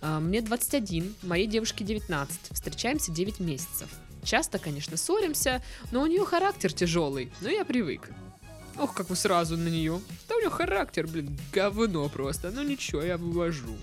А, 0.00 0.18
Мне 0.20 0.40
21, 0.42 1.14
моей 1.22 1.46
девушке 1.46 1.84
19, 1.84 2.38
встречаемся 2.50 3.12
9 3.12 3.40
месяцев. 3.40 3.88
Часто, 4.24 4.58
конечно, 4.58 4.96
ссоримся, 4.96 5.62
но 5.90 6.02
у 6.02 6.06
нее 6.06 6.24
характер 6.24 6.72
тяжелый, 6.72 7.32
но 7.40 7.48
я 7.48 7.64
привык. 7.64 8.08
Ох, 8.78 8.94
как 8.94 9.10
вы 9.10 9.16
сразу 9.16 9.56
на 9.56 9.68
нее. 9.68 10.00
Да 10.28 10.36
у 10.36 10.38
нее 10.40 10.50
характер, 10.50 11.06
блин, 11.06 11.38
говно 11.52 12.08
просто. 12.08 12.50
Ну 12.50 12.62
ничего, 12.62 13.02
я 13.02 13.18
вывожу. 13.18 13.76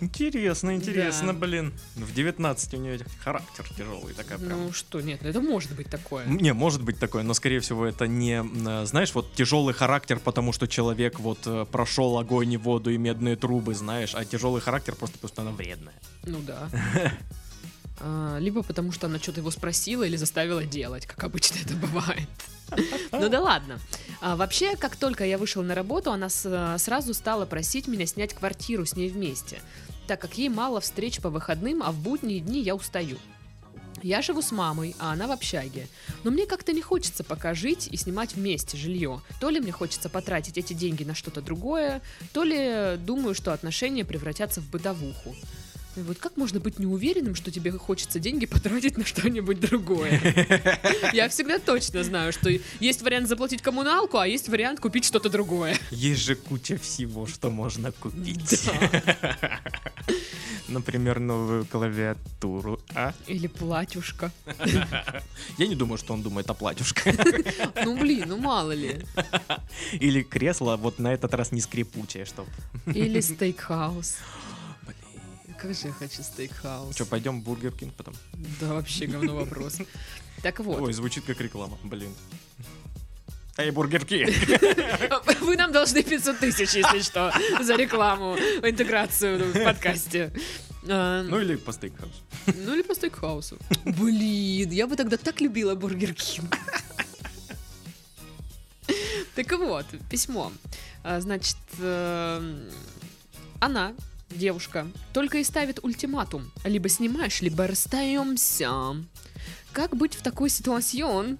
Интересно, 0.00 0.76
интересно, 0.76 1.32
Да. 1.32 1.38
блин. 1.38 1.72
В 1.96 2.14
19 2.14 2.74
у 2.74 2.76
нее 2.76 3.00
характер 3.22 3.66
тяжелый, 3.76 4.14
такая 4.14 4.38
прям. 4.38 4.66
Ну 4.66 4.72
что, 4.72 5.00
нет, 5.00 5.20
ну 5.22 5.28
это 5.28 5.40
может 5.40 5.74
быть 5.74 5.90
такое. 5.90 6.24
Не, 6.26 6.52
может 6.52 6.82
быть 6.82 7.00
такое, 7.00 7.24
но 7.24 7.34
скорее 7.34 7.58
всего 7.58 7.84
это 7.84 8.06
не, 8.06 8.34
м, 8.34 8.86
знаешь, 8.86 9.12
вот 9.14 9.34
тяжелый 9.34 9.74
характер, 9.74 10.20
потому 10.22 10.52
что 10.52 10.68
человек 10.68 11.18
вот 11.18 11.40
э, 11.46 11.66
прошел 11.70 12.16
огонь 12.18 12.52
и 12.52 12.56
воду 12.56 12.90
и 12.90 12.96
медные 12.96 13.34
трубы, 13.34 13.74
знаешь, 13.74 14.14
а 14.14 14.24
тяжелый 14.24 14.60
характер 14.60 14.94
просто 14.94 15.18
потому 15.18 15.28
что 15.32 15.42
она 15.42 15.50
вредная. 15.50 15.94
Ну 16.24 16.38
да. 16.46 16.68
А, 18.00 18.38
Либо 18.38 18.62
потому, 18.62 18.92
что 18.92 19.06
она 19.06 19.18
что-то 19.18 19.40
его 19.40 19.50
спросила 19.50 20.02
или 20.04 20.16
заставила 20.16 20.64
делать, 20.64 21.06
как 21.06 21.24
обычно 21.24 21.56
это 21.64 21.74
бывает. 21.74 22.28
Ну 23.12 23.28
да 23.28 23.40
ладно. 23.40 23.78
А, 24.20 24.36
Вообще, 24.36 24.76
как 24.76 24.96
только 24.96 25.24
я 25.24 25.38
вышел 25.38 25.62
на 25.62 25.74
работу, 25.74 26.10
она 26.12 26.28
с- 26.28 26.76
сразу 26.78 27.14
стала 27.14 27.46
просить 27.46 27.88
меня 27.88 28.06
снять 28.06 28.34
квартиру 28.34 28.84
с 28.84 28.94
ней 28.94 29.08
вместе, 29.08 29.60
так 30.06 30.20
как 30.20 30.36
ей 30.38 30.48
мало 30.48 30.80
встреч 30.80 31.20
по 31.20 31.30
выходным, 31.30 31.82
а 31.82 31.92
в 31.92 31.98
будние 31.98 32.40
дни 32.40 32.60
я 32.60 32.74
устаю. 32.74 33.16
Я 34.00 34.22
живу 34.22 34.42
с 34.42 34.52
мамой, 34.52 34.94
а 35.00 35.12
она 35.12 35.26
в 35.26 35.32
общаге. 35.32 35.88
Но 36.22 36.30
мне 36.30 36.46
как-то 36.46 36.72
не 36.72 36.82
хочется 36.82 37.24
пока 37.24 37.52
жить 37.54 37.88
и 37.90 37.96
снимать 37.96 38.34
вместе 38.36 38.76
жилье. 38.76 39.22
То 39.40 39.50
ли 39.50 39.58
мне 39.58 39.72
хочется 39.72 40.08
потратить 40.08 40.56
эти 40.56 40.72
деньги 40.72 41.02
на 41.02 41.16
что-то 41.16 41.40
другое, 41.42 42.00
то 42.32 42.44
ли 42.44 42.96
думаю, 42.98 43.34
что 43.34 43.52
отношения 43.52 44.04
превратятся 44.04 44.60
в 44.60 44.68
бытовуху. 44.70 45.34
И 45.98 46.02
Вот 46.02 46.18
как 46.18 46.36
можно 46.36 46.60
быть 46.60 46.78
неуверенным, 46.78 47.34
что 47.34 47.50
тебе 47.50 47.72
хочется 47.72 48.20
деньги 48.20 48.46
потратить 48.46 48.96
на 48.96 49.04
что-нибудь 49.04 49.58
другое? 49.58 50.20
Я 51.12 51.28
всегда 51.28 51.58
точно 51.58 52.04
знаю, 52.04 52.32
что 52.32 52.50
есть 52.78 53.02
вариант 53.02 53.28
заплатить 53.28 53.62
коммуналку, 53.62 54.18
а 54.18 54.26
есть 54.26 54.48
вариант 54.48 54.78
купить 54.78 55.04
что-то 55.04 55.28
другое. 55.28 55.76
Есть 55.90 56.22
же 56.22 56.36
куча 56.36 56.76
всего, 56.76 57.26
что 57.26 57.50
можно 57.50 57.90
купить. 57.90 58.70
Например, 60.68 61.18
новую 61.18 61.64
клавиатуру, 61.64 62.78
а? 62.94 63.12
Или 63.26 63.48
платьюшка. 63.48 64.30
Я 65.58 65.66
не 65.66 65.74
думаю, 65.74 65.98
что 65.98 66.12
он 66.14 66.22
думает 66.22 66.48
о 66.50 66.54
платьюшке. 66.54 67.14
Ну 67.84 67.98
блин, 67.98 68.24
ну 68.28 68.36
мало 68.36 68.72
ли. 68.72 69.04
Или 69.92 70.22
кресло 70.22 70.76
вот 70.76 70.98
на 70.98 71.12
этот 71.12 71.34
раз 71.34 71.52
не 71.52 71.60
скрипучее, 71.60 72.24
что... 72.24 72.46
Или 72.86 73.20
стейкхаус. 73.20 74.16
Как 75.60 75.74
же 75.74 75.88
я 75.88 75.92
хочу 75.92 76.22
стейкхаус. 76.22 76.94
Что, 76.94 77.04
пойдем 77.04 77.40
в 77.40 77.44
Бургер 77.44 77.72
Кинг 77.72 77.92
потом? 77.94 78.14
Да, 78.60 78.74
вообще 78.74 79.06
говно 79.06 79.34
вопрос. 79.34 79.78
Так 80.40 80.60
вот, 80.60 80.80
Ой, 80.80 80.92
звучит 80.92 81.24
как 81.24 81.40
реклама, 81.40 81.76
блин. 81.82 82.14
Эй, 83.56 83.72
Бургер 83.72 84.04
Кинг! 84.04 84.30
вы 85.40 85.56
нам 85.56 85.72
должны 85.72 86.04
500 86.04 86.38
тысяч, 86.38 86.74
если 86.74 87.00
что, 87.00 87.32
за 87.60 87.74
рекламу, 87.74 88.36
интеграцию 88.62 89.52
в 89.52 89.64
подкасте. 89.64 90.32
А, 90.88 91.24
Ну 91.24 91.40
или 91.40 91.56
по 91.56 91.72
стейкхаусу. 91.72 92.22
Ну 92.46 92.74
или 92.74 92.82
по 92.82 92.94
стейкхаусу. 92.94 93.58
Блин, 93.84 94.70
я 94.70 94.86
бы 94.86 94.94
тогда 94.94 95.16
так 95.16 95.40
любила 95.40 95.74
Бургер 95.74 96.14
Кинг. 96.14 96.56
Так 99.34 99.52
вот, 99.58 99.86
письмо. 100.08 100.52
А, 101.02 101.20
Значит, 101.20 101.56
эм, 101.80 102.70
она, 103.60 103.94
девушка, 104.30 104.86
только 105.12 105.38
и 105.38 105.44
ставит 105.44 105.82
ультиматум. 105.82 106.50
Либо 106.64 106.88
снимаешь, 106.88 107.40
либо 107.40 107.66
расстаемся. 107.66 108.96
Как 109.72 109.96
быть 109.96 110.14
в 110.14 110.22
такой 110.22 110.50
situation? 110.50 111.38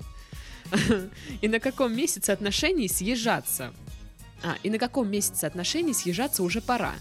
И 1.41 1.49
на 1.49 1.61
каком 1.61 1.97
месяце 1.97 2.31
отношений 2.31 2.89
съезжаться? 2.89 3.73
А, 4.43 4.57
и 4.63 4.71
на 4.71 4.79
каком 4.79 5.11
месяце 5.11 5.47
отношений 5.47 5.95
съезжаться 5.95 6.43
уже 6.43 6.61
пора? 6.61 6.95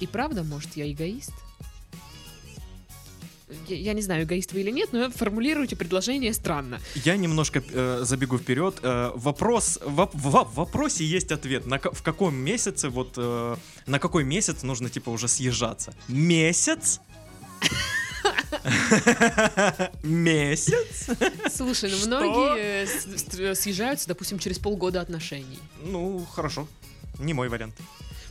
И 0.00 0.06
правда, 0.06 0.42
может, 0.42 0.76
я 0.76 0.90
эгоист? 0.90 1.32
Я, 3.66 3.76
я 3.76 3.92
не 3.94 4.02
знаю, 4.02 4.24
эгоист 4.24 4.52
вы 4.52 4.60
или 4.60 4.70
нет, 4.70 4.92
но 4.92 5.10
формулируете 5.10 5.76
предложение 5.76 6.32
странно. 6.32 6.80
Я 6.94 7.16
немножко 7.16 7.62
э, 7.70 8.00
забегу 8.02 8.38
вперед. 8.38 8.78
Э, 8.82 9.10
вопрос, 9.14 9.78
воп- 9.82 10.10
в, 10.14 10.30
в 10.44 10.54
вопросе 10.54 11.04
есть 11.04 11.32
ответ. 11.32 11.66
На, 11.66 11.78
в 11.78 12.02
каком 12.02 12.34
месяце, 12.34 12.88
вот, 12.88 13.14
э, 13.16 13.56
на 13.86 13.98
какой 13.98 14.24
месяц 14.24 14.62
нужно, 14.62 14.90
типа, 14.90 15.10
уже 15.10 15.28
съезжаться? 15.28 15.94
Месяц? 16.08 17.00
Месяц? 20.02 21.08
Слушай, 21.54 21.90
ну 21.90 22.06
многие 22.06 23.54
съезжаются, 23.54 24.08
допустим, 24.08 24.38
через 24.38 24.58
полгода 24.58 25.00
отношений. 25.00 25.58
Ну, 25.84 26.26
хорошо. 26.32 26.66
Не 27.18 27.34
мой 27.34 27.48
вариант. 27.48 27.74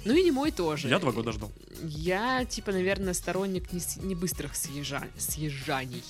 Ну 0.08 0.16
и 0.16 0.24
не 0.24 0.32
мой 0.32 0.52
тоже. 0.52 0.88
Я 0.88 1.00
два 1.00 1.12
года 1.12 1.32
ждал. 1.34 1.52
Я, 1.84 2.46
типа, 2.46 2.72
наверное, 2.72 3.14
сторонник 3.14 3.74
не, 3.74 3.80
с- 3.82 3.98
не 3.98 4.16
быстрых 4.16 4.54
съезжа- 4.54 5.08
съезжаний. 5.18 6.04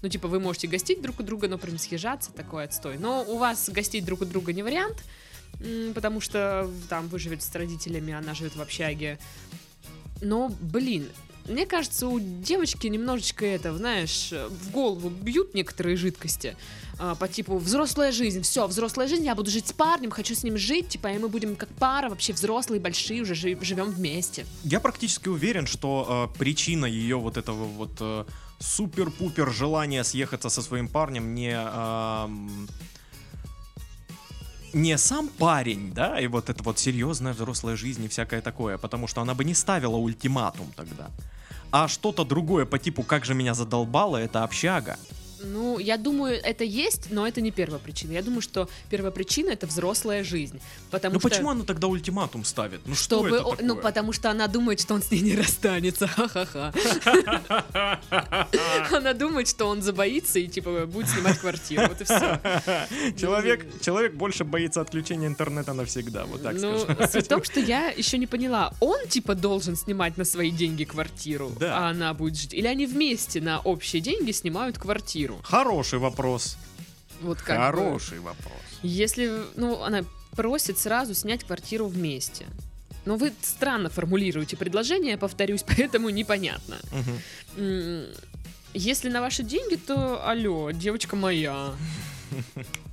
Ну, 0.00 0.08
типа, 0.08 0.28
вы 0.28 0.40
можете 0.40 0.66
гостить 0.66 1.02
друг 1.02 1.20
у 1.20 1.22
друга, 1.22 1.46
но 1.48 1.58
прям 1.58 1.76
съезжаться 1.76 2.32
такой 2.32 2.64
отстой. 2.64 2.96
Но 2.98 3.22
у 3.24 3.36
вас 3.36 3.68
гостить 3.68 4.04
друг 4.04 4.22
у 4.22 4.24
друга 4.24 4.52
не 4.52 4.62
вариант. 4.62 4.96
потому 5.94 6.20
что 6.20 6.70
там 6.88 7.08
вы 7.08 7.18
живете 7.18 7.42
с 7.44 7.54
родителями, 7.54 8.12
она 8.12 8.32
живет 8.34 8.54
в 8.54 8.60
общаге. 8.60 9.18
Но, 10.20 10.54
блин, 10.60 11.08
мне 11.48 11.66
кажется, 11.66 12.06
у 12.08 12.20
девочки 12.20 12.86
немножечко 12.86 13.44
это, 13.46 13.76
знаешь, 13.76 14.32
в 14.32 14.70
голову 14.70 15.10
бьют 15.10 15.54
некоторые 15.54 15.96
жидкости. 15.96 16.56
а, 16.98 17.14
по 17.14 17.28
типу 17.28 17.58
взрослая 17.58 18.12
жизнь, 18.12 18.42
все, 18.42 18.66
взрослая 18.66 19.06
жизнь, 19.06 19.24
я 19.24 19.34
буду 19.34 19.50
жить 19.50 19.68
с 19.68 19.72
парнем, 19.72 20.10
хочу 20.10 20.34
с 20.34 20.42
ним 20.42 20.58
жить, 20.58 20.88
типа, 20.88 21.08
и 21.08 21.18
мы 21.18 21.28
будем 21.28 21.54
как 21.56 21.68
пара, 21.68 22.08
вообще 22.08 22.32
взрослые, 22.32 22.80
большие, 22.80 23.22
уже 23.22 23.34
жи- 23.34 23.58
живем 23.62 23.90
вместе. 23.90 24.44
Я 24.64 24.80
практически 24.80 25.28
уверен, 25.28 25.66
что 25.66 26.28
э, 26.34 26.38
причина 26.38 26.86
ее 26.86 27.16
вот 27.16 27.36
этого 27.36 27.64
вот 27.64 27.92
э, 28.00 28.24
супер-пупер 28.58 29.52
желания 29.52 30.02
съехаться 30.04 30.48
со 30.48 30.60
своим 30.62 30.88
парнем 30.88 31.34
не 31.34 31.54
ам, 31.56 32.68
не 34.72 34.98
сам 34.98 35.28
парень, 35.28 35.92
да, 35.94 36.20
и 36.20 36.26
вот 36.26 36.50
это 36.50 36.62
вот 36.64 36.78
серьезная 36.78 37.32
взрослая 37.32 37.76
жизнь 37.76 38.04
и 38.04 38.08
всякое 38.08 38.40
такое, 38.40 38.76
потому 38.76 39.06
что 39.06 39.20
она 39.20 39.34
бы 39.34 39.44
не 39.44 39.54
ставила 39.54 39.96
ультиматум 39.96 40.72
тогда. 40.76 41.10
А 41.70 41.86
что-то 41.88 42.24
другое 42.24 42.64
по 42.64 42.78
типу 42.78 43.02
«как 43.02 43.24
же 43.24 43.34
меня 43.34 43.54
задолбало»— 43.54 44.16
это 44.18 44.42
общага. 44.42 44.96
Ну, 45.42 45.78
я 45.78 45.96
думаю, 45.96 46.40
это 46.42 46.64
есть, 46.64 47.10
но 47.10 47.26
это 47.26 47.40
не 47.40 47.50
первая 47.50 47.78
причина. 47.78 48.12
Я 48.12 48.22
думаю, 48.22 48.40
что 48.42 48.68
первая 48.90 49.10
причина 49.12 49.50
это 49.50 49.66
взрослая 49.66 50.24
жизнь. 50.24 50.60
Потому 50.90 51.14
Ну 51.14 51.20
что... 51.20 51.28
почему 51.28 51.50
она 51.50 51.64
тогда 51.64 51.86
ультиматум 51.86 52.44
ставит? 52.44 52.80
Ну 52.86 52.94
Чтобы, 52.94 53.28
что 53.28 53.36
это 53.54 53.62
ну, 53.62 53.74
такое? 53.74 53.82
потому 53.82 54.12
что 54.12 54.30
она 54.30 54.46
думает, 54.48 54.80
что 54.80 54.94
он 54.94 55.02
с 55.02 55.10
ней 55.10 55.20
не 55.20 55.36
расстанется. 55.36 56.06
Ха-ха-ха. 56.08 56.72
Она 58.92 59.12
думает, 59.14 59.48
что 59.48 59.66
он 59.66 59.82
забоится 59.82 60.38
и, 60.38 60.48
типа, 60.48 60.86
будет 60.86 61.08
снимать 61.08 61.38
квартиру. 61.38 61.82
Вот 61.88 62.00
и 62.00 62.04
все. 62.04 62.38
Человек, 63.18 63.66
человек 63.80 64.14
больше 64.14 64.44
боится 64.44 64.80
отключения 64.80 65.26
интернета 65.28 65.72
навсегда, 65.72 66.24
вот 66.24 66.42
так 66.42 66.54
ну, 66.60 66.78
скажем. 66.80 67.08
суть 67.08 67.24
в 67.26 67.28
том, 67.28 67.44
что 67.44 67.60
я 67.60 67.88
еще 67.88 68.18
не 68.18 68.26
поняла, 68.26 68.72
он, 68.80 69.06
типа, 69.08 69.34
должен 69.34 69.76
снимать 69.76 70.16
на 70.16 70.24
свои 70.24 70.50
деньги 70.50 70.84
квартиру, 70.84 71.52
Да. 71.60 71.78
а 71.78 71.90
она 71.90 72.14
будет 72.14 72.36
жить. 72.36 72.54
Или 72.54 72.66
они 72.66 72.86
вместе 72.86 73.40
на 73.40 73.60
общие 73.60 74.00
деньги 74.02 74.32
снимают 74.32 74.78
квартиру. 74.78 75.27
Хороший 75.42 75.98
вопрос. 75.98 76.56
Вот 77.20 77.40
как 77.42 77.58
бы. 77.58 77.64
Хороший 77.78 78.20
вопрос. 78.20 78.52
Если, 78.82 79.32
ну, 79.56 79.82
она 79.82 80.04
просит 80.36 80.78
сразу 80.78 81.14
снять 81.14 81.44
квартиру 81.44 81.86
вместе. 81.86 82.46
Но 83.04 83.16
вы 83.16 83.32
странно 83.42 83.88
формулируете 83.90 84.56
предложение, 84.56 85.16
повторюсь, 85.16 85.62
поэтому 85.66 86.10
непонятно. 86.10 86.76
М, 87.56 88.06
Если 88.74 89.08
на 89.08 89.20
ваши 89.20 89.42
деньги, 89.42 89.76
то 89.76 90.28
алло, 90.28 90.70
девочка 90.70 91.16
моя. 91.16 91.72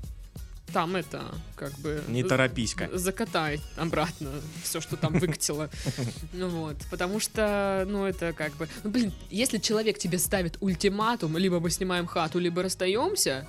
Там 0.76 0.98
это, 0.98 1.24
как 1.56 1.72
бы... 1.80 2.04
Не 2.10 2.22
торопись-ка. 2.22 2.90
Закатай 2.92 3.62
обратно 3.78 4.30
все, 4.62 4.82
что 4.82 4.98
там 4.98 5.14
выкатило. 5.14 5.70
Ну 6.34 6.50
вот, 6.50 6.76
потому 6.92 7.22
что, 7.22 7.86
ну 7.88 8.04
это 8.04 8.34
как 8.34 8.54
бы... 8.58 8.68
Ну 8.84 8.90
блин, 8.90 9.14
если 9.30 9.58
человек 9.58 9.98
тебе 9.98 10.20
ставит 10.20 10.58
ультиматум, 10.60 11.38
либо 11.38 11.62
мы 11.62 11.70
снимаем 11.70 12.08
хату, 12.08 12.40
либо 12.40 12.62
расстаемся, 12.62 13.48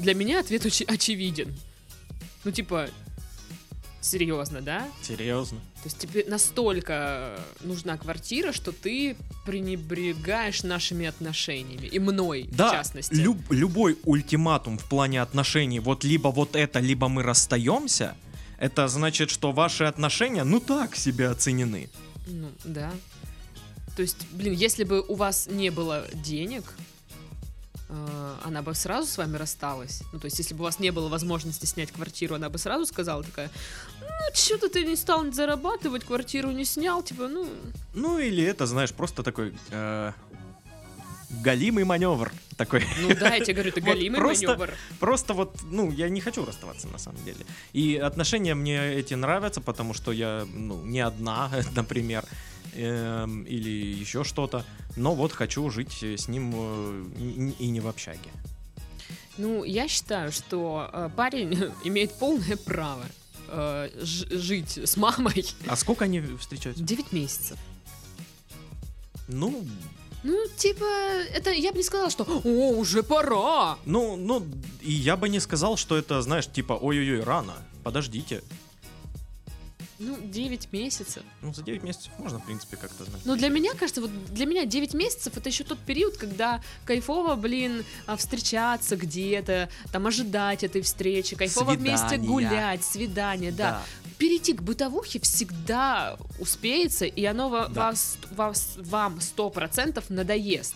для 0.00 0.14
меня 0.14 0.40
ответ 0.40 0.66
очи- 0.66 0.92
очевиден. 0.92 1.54
Ну 2.42 2.50
типа, 2.50 2.88
серьезно, 4.00 4.60
да? 4.60 4.88
Серьезно? 5.00 5.60
То 5.84 5.88
есть 5.88 5.98
тебе 5.98 6.24
настолько 6.26 7.38
нужна 7.60 7.98
квартира, 7.98 8.52
что 8.52 8.72
ты 8.72 9.16
пренебрегаешь 9.44 10.62
нашими 10.62 11.04
отношениями. 11.04 11.86
И 11.88 11.98
мной, 11.98 12.44
в 12.50 12.56
Да, 12.56 12.70
частности. 12.70 13.12
люб- 13.14 13.52
любой 13.52 13.98
ультиматум 14.04 14.78
в 14.78 14.88
плане 14.88 15.20
отношений, 15.20 15.80
вот 15.80 16.02
либо 16.02 16.28
вот 16.28 16.56
это, 16.56 16.80
либо 16.80 17.08
мы 17.08 17.22
расстаемся, 17.22 18.16
это 18.58 18.88
значит, 18.88 19.28
что 19.30 19.52
ваши 19.52 19.84
отношения, 19.84 20.44
ну 20.44 20.58
так 20.58 20.96
себе 20.96 21.28
оценены. 21.28 21.90
Ну, 22.28 22.48
да. 22.64 22.90
То 23.94 24.00
есть, 24.02 24.16
блин, 24.32 24.54
если 24.54 24.84
бы 24.84 25.02
у 25.02 25.14
вас 25.16 25.48
не 25.50 25.68
было 25.68 26.06
денег, 26.14 26.62
э, 26.78 26.82
она 28.44 28.62
бы 28.62 28.74
сразу 28.74 29.06
с 29.08 29.18
вами 29.18 29.36
рассталась. 29.36 30.02
Ну, 30.12 30.18
то 30.18 30.26
есть, 30.26 30.38
если 30.38 30.54
бы 30.54 30.60
у 30.60 30.64
вас 30.64 30.78
не 30.78 30.90
было 30.90 31.08
возможности 31.08 31.66
снять 31.66 31.92
квартиру, 31.92 32.34
она 32.34 32.48
бы 32.48 32.58
сразу 32.58 32.86
сказала 32.86 33.22
такая, 33.22 33.50
ну, 34.00 34.34
что-то 34.34 34.68
ты 34.68 34.84
не 34.84 34.96
стал 34.96 35.30
зарабатывать, 35.32 36.04
квартиру 36.04 36.50
не 36.50 36.64
снял, 36.64 37.02
типа, 37.02 37.28
ну... 37.28 37.48
Ну 37.94 38.18
или 38.18 38.42
это, 38.42 38.66
знаешь, 38.66 38.92
просто 38.92 39.22
такой 39.22 39.54
э, 39.70 40.12
галимый 41.42 41.84
маневр 41.84 42.32
такой. 42.56 42.84
Ну 43.00 43.14
да, 43.14 43.34
я 43.34 43.44
тебе 43.44 43.54
говорю, 43.54 43.70
это 43.70 43.80
Вот 43.82 43.88
галимый 43.90 44.20
просто- 44.20 44.46
маневр. 44.46 44.74
Просто 45.00 45.34
вот, 45.34 45.56
ну, 45.64 45.90
я 45.90 46.08
не 46.08 46.20
хочу 46.20 46.44
расставаться 46.44 46.88
на 46.88 46.98
самом 46.98 47.22
деле. 47.24 47.44
И 47.72 47.96
отношения 47.96 48.54
мне 48.54 48.94
эти 48.94 49.14
нравятся, 49.14 49.60
потому 49.60 49.94
что 49.94 50.12
я, 50.12 50.46
ну, 50.52 50.82
не 50.84 51.00
одна, 51.00 51.50
например, 51.74 52.24
эм, 52.74 53.42
или 53.44 53.70
еще 54.00 54.24
что-то. 54.24 54.64
Но 54.96 55.14
вот 55.14 55.32
хочу 55.32 55.68
жить 55.70 56.02
с 56.02 56.28
ним 56.28 56.52
э, 56.54 57.04
и- 57.18 57.64
и 57.64 57.70
не 57.70 57.80
в 57.80 57.88
общаге. 57.88 58.30
Ну, 59.38 59.64
я 59.64 59.88
считаю, 59.88 60.30
что 60.32 60.88
э, 60.92 61.10
парень 61.16 61.72
имеет 61.84 62.12
полное 62.18 62.56
право 62.56 63.04
э, 63.48 63.90
жить 64.30 64.78
с 64.78 64.96
мамой 64.96 65.44
А 65.66 65.76
сколько 65.76 66.04
они 66.04 66.20
встречаются? 66.38 66.82
9 66.84 67.12
месяцев. 67.12 67.58
Ну, 69.28 69.64
Ну, 70.22 70.46
типа, 70.56 70.84
это 71.34 71.50
я 71.50 71.70
бы 71.72 71.78
не 71.78 71.84
сказала, 71.84 72.10
что 72.10 72.24
«О, 72.24 72.70
уже 72.78 73.02
пора!» 73.02 73.76
ну, 73.84 74.16
ну, 74.16 74.42
и 74.80 74.90
я 74.92 75.16
бы 75.16 75.28
не 75.28 75.40
сказал, 75.40 75.76
что 75.76 75.96
это, 75.98 76.22
знаешь, 76.22 76.46
типа, 76.46 76.72
ой-ой-ой, 76.74 77.22
рано. 77.22 77.54
Подождите. 77.82 78.42
Ну, 79.98 80.16
9 80.20 80.72
месяцев. 80.72 81.22
Ну, 81.42 81.54
за 81.54 81.62
9 81.62 81.82
месяцев 81.82 82.12
можно, 82.18 82.38
в 82.40 82.44
принципе, 82.46 82.76
как-то 82.76 83.04
знать. 83.04 83.20
Но 83.24 83.36
для 83.36 83.48
меня, 83.48 83.74
кажется, 83.74 84.00
вот 84.00 84.10
для 84.32 84.46
меня 84.46 84.64
9 84.66 84.92
месяцев 84.94 85.36
это 85.36 85.48
еще 85.48 85.62
тот 85.64 85.78
период, 85.78 86.16
когда 86.16 86.60
кайфово, 86.84 87.36
блин, 87.36 87.84
а, 88.06 88.16
встречаться 88.16 88.96
где-то, 88.96 89.68
там 89.92 90.06
ожидать 90.06 90.64
этой 90.64 90.82
встречи, 90.82 91.36
кайфово 91.36 91.72
вместе 91.72 92.08
Свидания. 92.08 92.28
гулять, 92.28 92.84
свидание, 92.84 93.52
да. 93.52 93.82
Перейти 94.18 94.52
к 94.52 94.62
бытовухе 94.62 95.20
всегда 95.20 96.16
успеется, 96.38 97.04
и 97.04 97.24
оно 97.24 97.50
Да. 97.50 97.68
вас, 97.68 98.16
вас- 98.30 98.74
вам 98.78 99.20
сто 99.20 99.50
процентов 99.50 100.10
надоест. 100.10 100.74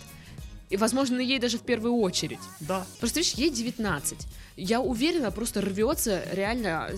И, 0.71 0.77
возможно, 0.77 1.21
ей 1.21 1.39
даже 1.39 1.59
в 1.59 1.63
первую 1.63 1.95
очередь. 1.97 2.41
Да. 2.61 2.87
Просто, 3.01 3.21
видишь, 3.21 3.35
ей 3.35 3.51
19. 3.51 4.19
Я 4.57 4.81
уверена, 4.81 5.31
просто 5.31 5.61
рвется 5.61 6.23
реально, 6.33 6.91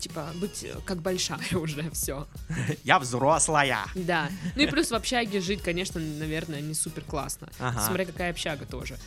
типа, 0.00 0.28
быть 0.34 0.64
э, 0.64 0.74
как 0.84 1.00
большая 1.00 1.38
уже, 1.52 1.90
все. 1.92 2.26
Я 2.84 2.98
взрослая. 2.98 3.78
Да. 3.94 4.28
Ну 4.56 4.62
и 4.62 4.66
плюс 4.66 4.90
в 4.90 4.94
общаге 4.94 5.40
жить, 5.40 5.62
конечно, 5.62 6.00
наверное, 6.00 6.60
не 6.60 6.74
супер 6.74 7.02
классно. 7.02 7.48
Ага. 7.58 7.80
Смотря 7.86 8.04
какая 8.04 8.30
общага 8.30 8.66
тоже. 8.66 8.98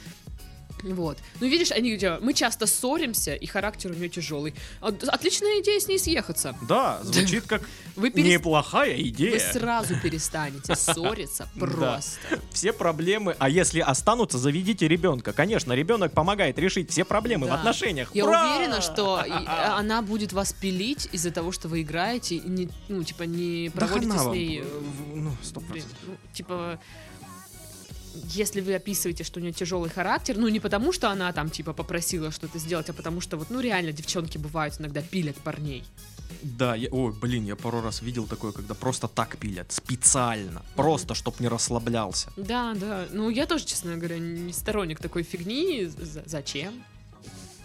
Вот. 0.83 1.17
Ну, 1.39 1.47
видишь, 1.47 1.71
они 1.71 1.95
говорят, 1.95 2.21
мы 2.21 2.33
часто 2.33 2.67
ссоримся, 2.67 3.33
и 3.33 3.45
характер 3.47 3.91
у 3.91 3.93
нее 3.95 4.09
тяжелый. 4.09 4.53
От- 4.79 5.03
Отличная 5.05 5.61
идея 5.61 5.79
с 5.79 5.87
ней 5.87 5.97
съехаться. 5.99 6.55
Да, 6.67 6.99
звучит 7.03 7.45
как 7.47 7.63
Вы, 7.95 8.09
перес- 8.09 8.27
неплохая 8.29 8.95
вы 8.95 9.01
идея. 9.09 9.39
сразу 9.39 9.99
перестанете 9.99 10.75
ссориться 10.77 11.49
Да. 11.55 11.65
просто. 11.65 12.19
Все 12.51 12.73
проблемы, 12.73 13.35
а 13.39 13.49
если 13.49 13.79
останутся, 13.79 14.37
заведите 14.37 14.87
ребенка. 14.87 15.33
Конечно, 15.33 15.73
ребенок 15.73 16.11
помогает 16.13 16.59
решить 16.59 16.91
все 16.91 17.03
проблемы 17.05 17.47
в 17.47 17.53
отношениях. 17.53 18.11
Я 18.13 18.25
Ура! 18.25 18.55
уверена, 18.57 18.81
что 18.81 19.15
а, 19.47 19.77
она 19.79 20.01
будет 20.03 20.31
вас 20.33 20.53
пилить 20.53 21.09
из-за 21.11 21.31
того, 21.31 21.51
что 21.51 21.67
вы 21.69 21.81
играете, 21.81 22.35
и 22.35 22.47
не, 22.47 22.69
ну, 22.87 23.03
типа, 23.03 23.23
не 23.23 23.71
проводите 23.73 24.17
с 24.17 24.25
ней... 24.27 24.59
э, 24.59 24.63
э, 24.63 24.81
Ну, 25.15 25.31
сто 25.41 25.59
Блин, 25.59 25.71
процентов. 25.83 25.97
ну, 26.07 26.17
типа, 26.33 26.79
если 28.25 28.61
вы 28.61 28.75
описываете, 28.75 29.23
что 29.23 29.39
у 29.39 29.43
нее 29.43 29.51
тяжелый 29.53 29.89
характер, 29.89 30.37
ну 30.37 30.47
не 30.47 30.59
потому, 30.59 30.91
что 30.93 31.09
она 31.09 31.31
там 31.33 31.49
типа 31.49 31.73
попросила 31.73 32.31
что-то 32.31 32.59
сделать, 32.59 32.89
а 32.89 32.93
потому 32.93 33.21
что 33.21 33.37
вот, 33.37 33.49
ну 33.49 33.59
реально 33.59 33.91
девчонки 33.91 34.37
бывают 34.37 34.75
иногда 34.79 35.01
пилят 35.01 35.35
парней. 35.37 35.83
Да, 36.43 36.75
я, 36.75 36.89
ой, 36.91 37.13
блин, 37.13 37.45
я 37.45 37.55
пару 37.55 37.81
раз 37.81 38.01
видел 38.01 38.27
такое, 38.27 38.51
когда 38.51 38.73
просто 38.73 39.07
так 39.07 39.37
пилят, 39.37 39.71
специально, 39.71 40.61
просто, 40.75 41.15
чтоб 41.15 41.39
не 41.39 41.47
расслаблялся. 41.47 42.31
Да, 42.37 42.73
да. 42.75 43.05
Ну 43.11 43.29
я 43.29 43.45
тоже, 43.45 43.65
честно 43.65 43.95
говоря, 43.97 44.17
не 44.19 44.53
сторонник 44.53 44.99
такой 44.99 45.23
фигни. 45.23 45.85
З- 45.85 46.23
зачем? 46.25 46.73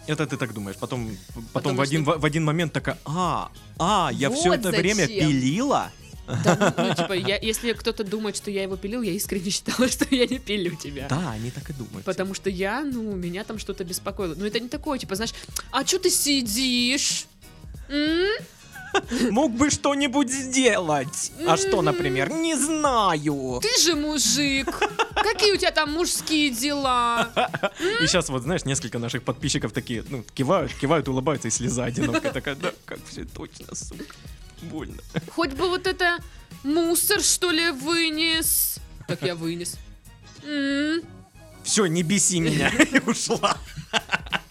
Это 0.07 0.25
ты 0.25 0.37
так 0.37 0.53
думаешь. 0.53 0.75
Потом, 0.77 1.15
потом 1.33 1.43
Потому 1.53 1.77
в, 1.77 1.81
один, 1.81 2.03
что- 2.03 2.17
в, 2.17 2.21
в 2.21 2.25
один 2.25 2.43
момент 2.43 2.73
такая, 2.73 2.97
а, 3.05 3.51
а, 3.79 4.09
я 4.13 4.29
все 4.29 4.49
Вот 4.49 4.59
это 4.59 4.69
время 4.69 5.05
зачем. 5.07 5.29
пилила? 5.29 5.91
Да, 6.27 6.73
ну, 6.77 6.85
ну, 6.87 6.95
типа, 6.95 7.13
я, 7.13 7.37
если 7.37 7.73
кто-то 7.73 8.03
думает, 8.03 8.37
что 8.37 8.49
я 8.49 8.63
его 8.63 8.77
пилил, 8.77 9.01
я 9.01 9.11
искренне 9.11 9.49
считала, 9.49 9.87
что 9.89 10.05
я 10.09 10.25
не 10.25 10.39
пилю 10.39 10.75
тебя. 10.75 11.07
Да, 11.09 11.31
они 11.31 11.51
так 11.51 11.69
и 11.69 11.73
думают. 11.73 12.05
Потому 12.05 12.33
что 12.33 12.49
я, 12.49 12.81
ну, 12.83 13.13
меня 13.15 13.43
там 13.43 13.59
что-то 13.59 13.83
беспокоило. 13.83 14.35
Ну, 14.35 14.45
это 14.45 14.59
не 14.59 14.69
такое, 14.69 14.97
типа, 14.99 15.15
знаешь, 15.15 15.33
а 15.71 15.85
что 15.85 15.99
ты 15.99 16.09
сидишь? 16.09 17.25
М? 17.89 18.29
Мог 19.31 19.51
бы 19.51 19.69
что-нибудь 19.69 20.31
сделать. 20.31 21.31
А 21.47 21.57
что, 21.57 21.81
например? 21.81 22.29
Не 22.31 22.55
знаю. 22.55 23.59
Ты 23.61 23.81
же 23.81 23.95
мужик. 23.95 24.67
Какие 25.15 25.53
у 25.53 25.57
тебя 25.57 25.71
там 25.71 25.91
мужские 25.91 26.49
дела? 26.51 27.29
И 28.01 28.07
сейчас 28.07 28.29
вот, 28.29 28.43
знаешь, 28.43 28.65
несколько 28.65 28.99
наших 28.99 29.23
подписчиков 29.23 29.71
такие, 29.71 30.03
ну, 30.09 30.23
кивают, 30.33 30.73
кивают, 30.73 31.07
улыбаются, 31.07 31.47
и 31.47 31.51
слеза 31.51 31.85
одинокая 31.85 32.31
такая, 32.31 32.55
да, 32.55 32.71
как 32.85 32.99
все 33.09 33.25
точно, 33.25 33.75
сука, 33.75 34.03
больно. 34.63 35.01
Хоть 35.31 35.51
бы 35.51 35.69
вот 35.69 35.87
это 35.87 36.17
мусор, 36.63 37.21
что 37.21 37.51
ли, 37.51 37.71
вынес. 37.71 38.77
Так 39.07 39.21
я 39.21 39.35
вынес. 39.35 39.77
Все, 41.63 41.85
не 41.85 42.03
беси 42.03 42.39
меня, 42.39 42.69
и 42.91 42.99
ушла. 42.99 43.57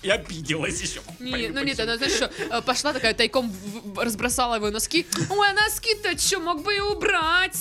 И 0.02 0.08
обиделась 0.08 0.80
еще. 0.80 1.00
Не, 1.20 1.48
ну 1.48 1.62
нет, 1.62 1.78
она, 1.78 1.96
знаешь, 1.96 2.14
что, 2.14 2.26
э, 2.26 2.62
пошла 2.62 2.92
такая 2.92 3.14
тайком 3.14 3.52
разбросала 3.96 4.56
его 4.56 4.70
носки. 4.70 5.06
Ой, 5.30 5.50
а 5.50 5.52
носки-то 5.52 6.18
что, 6.18 6.40
мог 6.40 6.62
бы 6.62 6.74
и 6.74 6.80
убрать. 6.80 7.56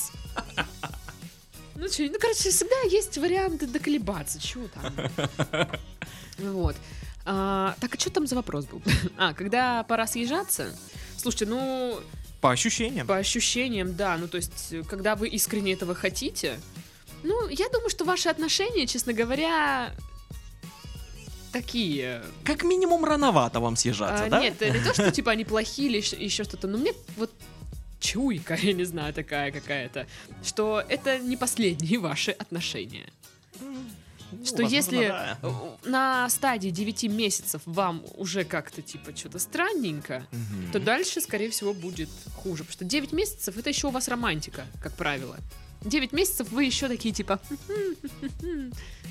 Ну 1.76 1.88
что, 1.88 2.04
ну, 2.04 2.18
короче, 2.20 2.50
всегда 2.50 2.80
есть 2.90 3.18
варианты 3.18 3.68
доколебаться, 3.68 4.40
чего 4.40 4.68
там. 4.68 5.78
Вот. 6.38 6.76
А, 7.26 7.76
так, 7.80 7.96
а 7.96 8.00
что 8.00 8.10
там 8.10 8.26
за 8.26 8.36
вопрос 8.36 8.66
был? 8.66 8.82
А, 9.18 9.34
когда 9.34 9.84
пора 9.84 10.08
съезжаться? 10.08 10.76
Слушайте, 11.18 11.46
ну, 11.46 12.00
По 12.42 12.52
ощущениям. 12.52 13.08
по 13.08 13.18
ощущениям, 13.18 13.96
да, 13.96 14.18
ну, 14.18 14.28
то 14.28 14.38
есть, 14.38 14.74
когда 14.88 15.16
вы 15.16 15.28
искренне 15.30 15.74
этого 15.74 15.94
хотите, 15.94 16.60
ну, 17.24 17.48
я 17.50 17.70
думаю, 17.70 17.90
что 17.90 18.04
ваши 18.04 18.30
отношения, 18.30 18.88
честно 18.88 19.14
говоря, 19.14 19.94
такие, 21.52 22.24
Как 22.44 22.64
минимум 22.64 23.06
рановато 23.06 23.60
вам 23.60 23.76
съезжаться, 23.76 24.26
а, 24.26 24.30
да? 24.30 24.40
Нет, 24.42 24.60
не 24.62 24.80
то, 24.80 24.94
что 24.94 25.12
типа 25.12 25.32
они 25.32 25.46
плохие 25.46 25.90
или 25.90 25.98
еще 26.24 26.44
что-то, 26.44 26.68
но 26.68 26.78
мне 26.78 26.94
вот 27.18 27.32
чуйка, 28.00 28.56
я 28.62 28.74
не 28.74 28.84
знаю, 28.84 29.14
такая 29.14 29.52
какая-то, 29.52 30.08
что 30.44 30.84
это 30.88 31.20
не 31.20 31.38
последние 31.38 32.00
ваши 32.10 32.32
отношения. 32.32 33.08
Ну, 34.32 34.46
Что 34.46 34.64
возможно, 34.64 34.76
если 34.76 35.08
да. 35.08 35.38
на 35.86 36.30
стадии 36.30 36.70
9 36.70 37.04
месяцев 37.06 37.62
вам 37.66 38.04
уже 38.16 38.44
как-то 38.44 38.82
типа 38.82 39.16
что-то 39.16 39.40
странненько, 39.40 40.26
Мгм. 40.32 40.72
то 40.72 40.80
дальше, 40.80 41.22
скорее 41.22 41.50
всего, 41.50 41.74
будет 41.74 42.10
хуже. 42.36 42.64
Потому 42.64 42.74
что 42.74 42.86
9 42.86 43.12
месяцев 43.12 43.58
это 43.58 43.70
еще 43.70 43.88
у 43.88 43.92
вас 43.92 44.08
романтика, 44.08 44.66
как 44.82 44.94
правило. 44.94 45.38
9 45.84 46.12
месяцев 46.14 46.52
вы 46.52 46.66
еще 46.66 46.88
такие 46.88 47.14
типа 47.14 47.40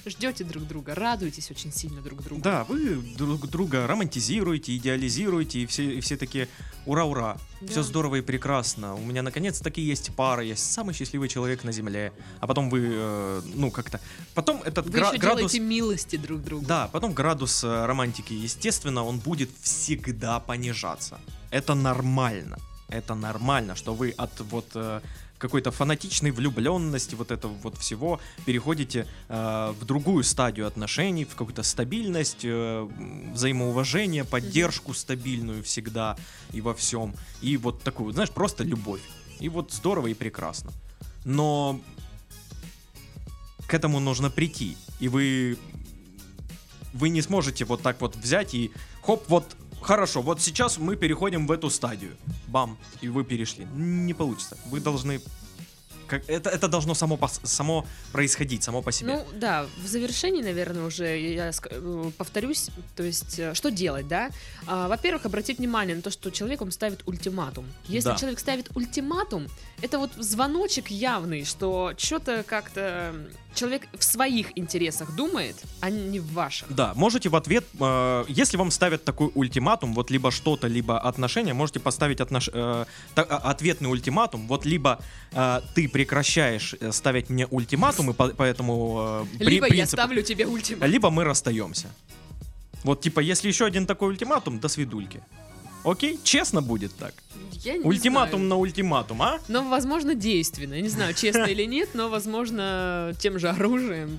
ждете 0.07 0.45
друг 0.45 0.67
друга, 0.67 0.95
радуетесь 0.95 1.51
очень 1.51 1.73
сильно 1.73 2.01
друг 2.01 2.23
другу. 2.23 2.41
Да, 2.43 2.65
вы 2.65 2.97
друг 3.19 3.49
друга 3.49 3.87
романтизируете, 3.87 4.77
идеализируете, 4.77 5.61
и 5.61 5.67
все, 5.67 5.99
и 5.99 6.01
все 6.01 6.17
такие 6.17 6.49
ура-ура, 6.87 7.37
Да. 7.61 7.67
все 7.67 7.83
здорово 7.83 8.17
и 8.17 8.21
прекрасно. 8.23 8.95
У 8.95 9.01
меня 9.01 9.23
наконец-таки 9.23 9.83
есть 9.83 10.15
пара, 10.15 10.43
я 10.43 10.57
самый 10.57 10.95
счастливый 10.95 11.29
человек 11.29 11.65
на 11.65 11.73
земле. 11.73 12.13
А 12.41 12.47
потом 12.47 12.71
вы, 12.71 12.89
э, 12.93 13.43
ну 13.55 13.71
как-то, 13.71 14.01
потом 14.35 14.63
этот 14.63 14.87
Вы 14.87 14.93
гра- 14.93 15.09
еще 15.11 15.19
градус... 15.19 15.55
милости 15.55 16.17
друг 16.17 16.43
другу. 16.43 16.65
Да, 16.67 16.89
потом 16.89 17.13
градус 17.13 17.63
э, 17.65 17.87
романтики, 17.87 18.33
естественно, 18.33 19.05
он 19.05 19.19
будет 19.19 19.51
всегда 19.61 20.41
понижаться. 20.41 21.21
Это 21.51 21.75
нормально. 21.75 22.57
Это 22.89 23.15
нормально, 23.15 23.77
что 23.77 23.95
вы 23.95 24.11
от 24.17 24.41
вот 24.41 24.67
э, 24.75 25.01
какой-то 25.41 25.71
фанатичной 25.71 26.31
влюбленности, 26.31 27.15
вот 27.15 27.31
этого 27.31 27.53
вот 27.63 27.79
всего, 27.79 28.21
переходите 28.45 29.07
э, 29.29 29.75
в 29.81 29.85
другую 29.87 30.23
стадию 30.23 30.67
отношений, 30.67 31.25
в 31.25 31.31
какую-то 31.31 31.63
стабильность, 31.63 32.45
э, 32.45 32.89
взаимоуважение, 33.33 34.25
поддержку 34.25 34.93
стабильную 34.93 35.63
всегда 35.65 36.17
и 36.53 36.61
во 36.61 36.75
всем. 36.75 37.15
И 37.41 37.57
вот 37.57 37.83
такую, 37.83 38.13
знаешь, 38.13 38.31
просто 38.31 38.65
любовь. 38.65 39.01
И 39.41 39.49
вот 39.49 39.73
здорово 39.73 40.09
и 40.09 40.15
прекрасно. 40.15 40.73
Но 41.25 41.81
к 43.67 43.73
этому 43.73 43.99
нужно 43.99 44.31
прийти. 44.31 44.77
И 45.01 45.09
вы 45.09 45.59
вы 46.93 47.09
не 47.09 47.23
сможете 47.23 47.65
вот 47.65 47.83
так 47.83 48.01
вот 48.01 48.17
взять 48.17 48.55
и 48.55 48.71
хоп, 49.03 49.25
вот 49.29 49.57
хорошо, 49.81 50.23
вот 50.23 50.41
сейчас 50.41 50.79
мы 50.79 50.97
переходим 50.97 51.47
в 51.47 51.53
эту 51.53 51.71
стадию. 51.71 52.17
Бам, 52.47 52.77
и 53.01 53.09
вы 53.09 53.25
перешли. 53.25 53.67
Не 53.75 54.15
получится. 54.15 54.57
Вы 54.67 54.81
должны 54.81 55.21
как, 56.11 56.29
это, 56.29 56.51
это 56.51 56.69
должно 56.69 56.95
само, 56.95 57.17
пос- 57.17 57.41
само 57.45 57.87
происходить, 58.13 58.63
само 58.63 58.83
по 58.83 58.93
себе. 58.93 59.13
Ну 59.13 59.27
да, 59.39 59.67
в 59.83 59.87
завершении, 59.87 60.43
наверное, 60.43 60.85
уже 60.85 61.19
я 61.19 61.51
э, 61.71 62.11
повторюсь, 62.19 62.69
то 62.97 63.03
есть 63.03 63.39
э, 63.39 63.55
что 63.55 63.71
делать, 63.71 64.09
да? 64.09 64.31
А, 64.67 64.89
во-первых, 64.89 65.27
обратить 65.27 65.59
внимание 65.59 65.97
на 65.97 66.03
то, 66.03 66.11
что 66.11 66.31
человек 66.31 66.61
вам 66.61 66.71
ставит 66.71 67.03
ультиматум. 67.07 67.65
Если 67.89 68.11
Да. 68.11 68.17
человек 68.17 68.41
ставит 68.41 68.71
ультиматум, 68.77 69.47
это 69.83 69.99
вот 69.99 70.11
звоночек 70.19 70.89
явный, 70.91 71.45
что 71.45 71.93
что-то 71.97 72.43
как-то 72.47 73.15
человек 73.55 73.83
в 73.99 74.05
своих 74.05 74.57
интересах 74.57 75.15
думает, 75.17 75.57
а 75.81 75.91
не 75.91 76.21
в 76.21 76.33
ваших. 76.33 76.73
Да, 76.75 76.93
можете 76.95 77.29
в 77.29 77.37
ответ, 77.37 77.65
э, 77.81 78.25
если 78.29 78.57
вам 78.57 78.71
ставят 78.71 79.05
такой 79.05 79.31
ультиматум, 79.35 79.95
вот 79.95 80.11
либо 80.11 80.31
что-то, 80.31 80.67
либо 80.69 81.01
отношения, 81.01 81.55
можете 81.55 81.81
поставить 81.81 82.21
отнош- 82.21 82.51
э, 82.53 82.85
та- 83.15 83.23
ответный 83.23 83.89
ультиматум, 83.91 84.47
вот 84.47 84.65
либо 84.67 85.01
э, 85.33 85.61
ты 85.75 85.89
прекращаешь 85.89 86.75
э, 86.81 86.93
ставить 86.93 87.31
мне 87.31 87.47
ультиматумы, 87.47 88.15
по- 88.15 88.29
поэтому 88.29 89.27
э, 89.33 89.39
при- 89.39 89.55
Либо 89.55 89.67
я 89.67 89.71
принцип- 89.73 89.99
ставлю 89.99 90.23
тебе 90.23 90.47
ультиматум. 90.47 90.91
либо 90.91 91.11
мы 91.11 91.25
расстаемся. 91.25 91.89
Вот 92.85 93.01
типа, 93.03 93.21
если 93.21 93.49
еще 93.49 93.65
один 93.67 93.87
такой 93.87 94.09
ультиматум, 94.09 94.59
до 94.61 94.69
свидульки. 94.69 95.21
Окей, 95.85 96.19
честно 96.23 96.61
будет 96.63 96.95
так. 96.97 97.15
Я 97.65 97.77
не 97.79 97.85
ультиматум 97.85 98.41
знаю. 98.41 98.49
на 98.49 98.57
ультиматум, 98.57 99.23
а? 99.23 99.39
Но, 99.49 99.63
возможно, 99.69 100.15
действенно. 100.15 100.75
Я 100.75 100.81
не 100.83 100.89
знаю, 100.89 101.15
честно 101.15 101.45
или 101.45 101.65
нет, 101.67 101.91
но, 101.95 102.09
возможно, 102.09 103.15
тем 103.19 103.39
же 103.39 103.49
оружием 103.49 104.19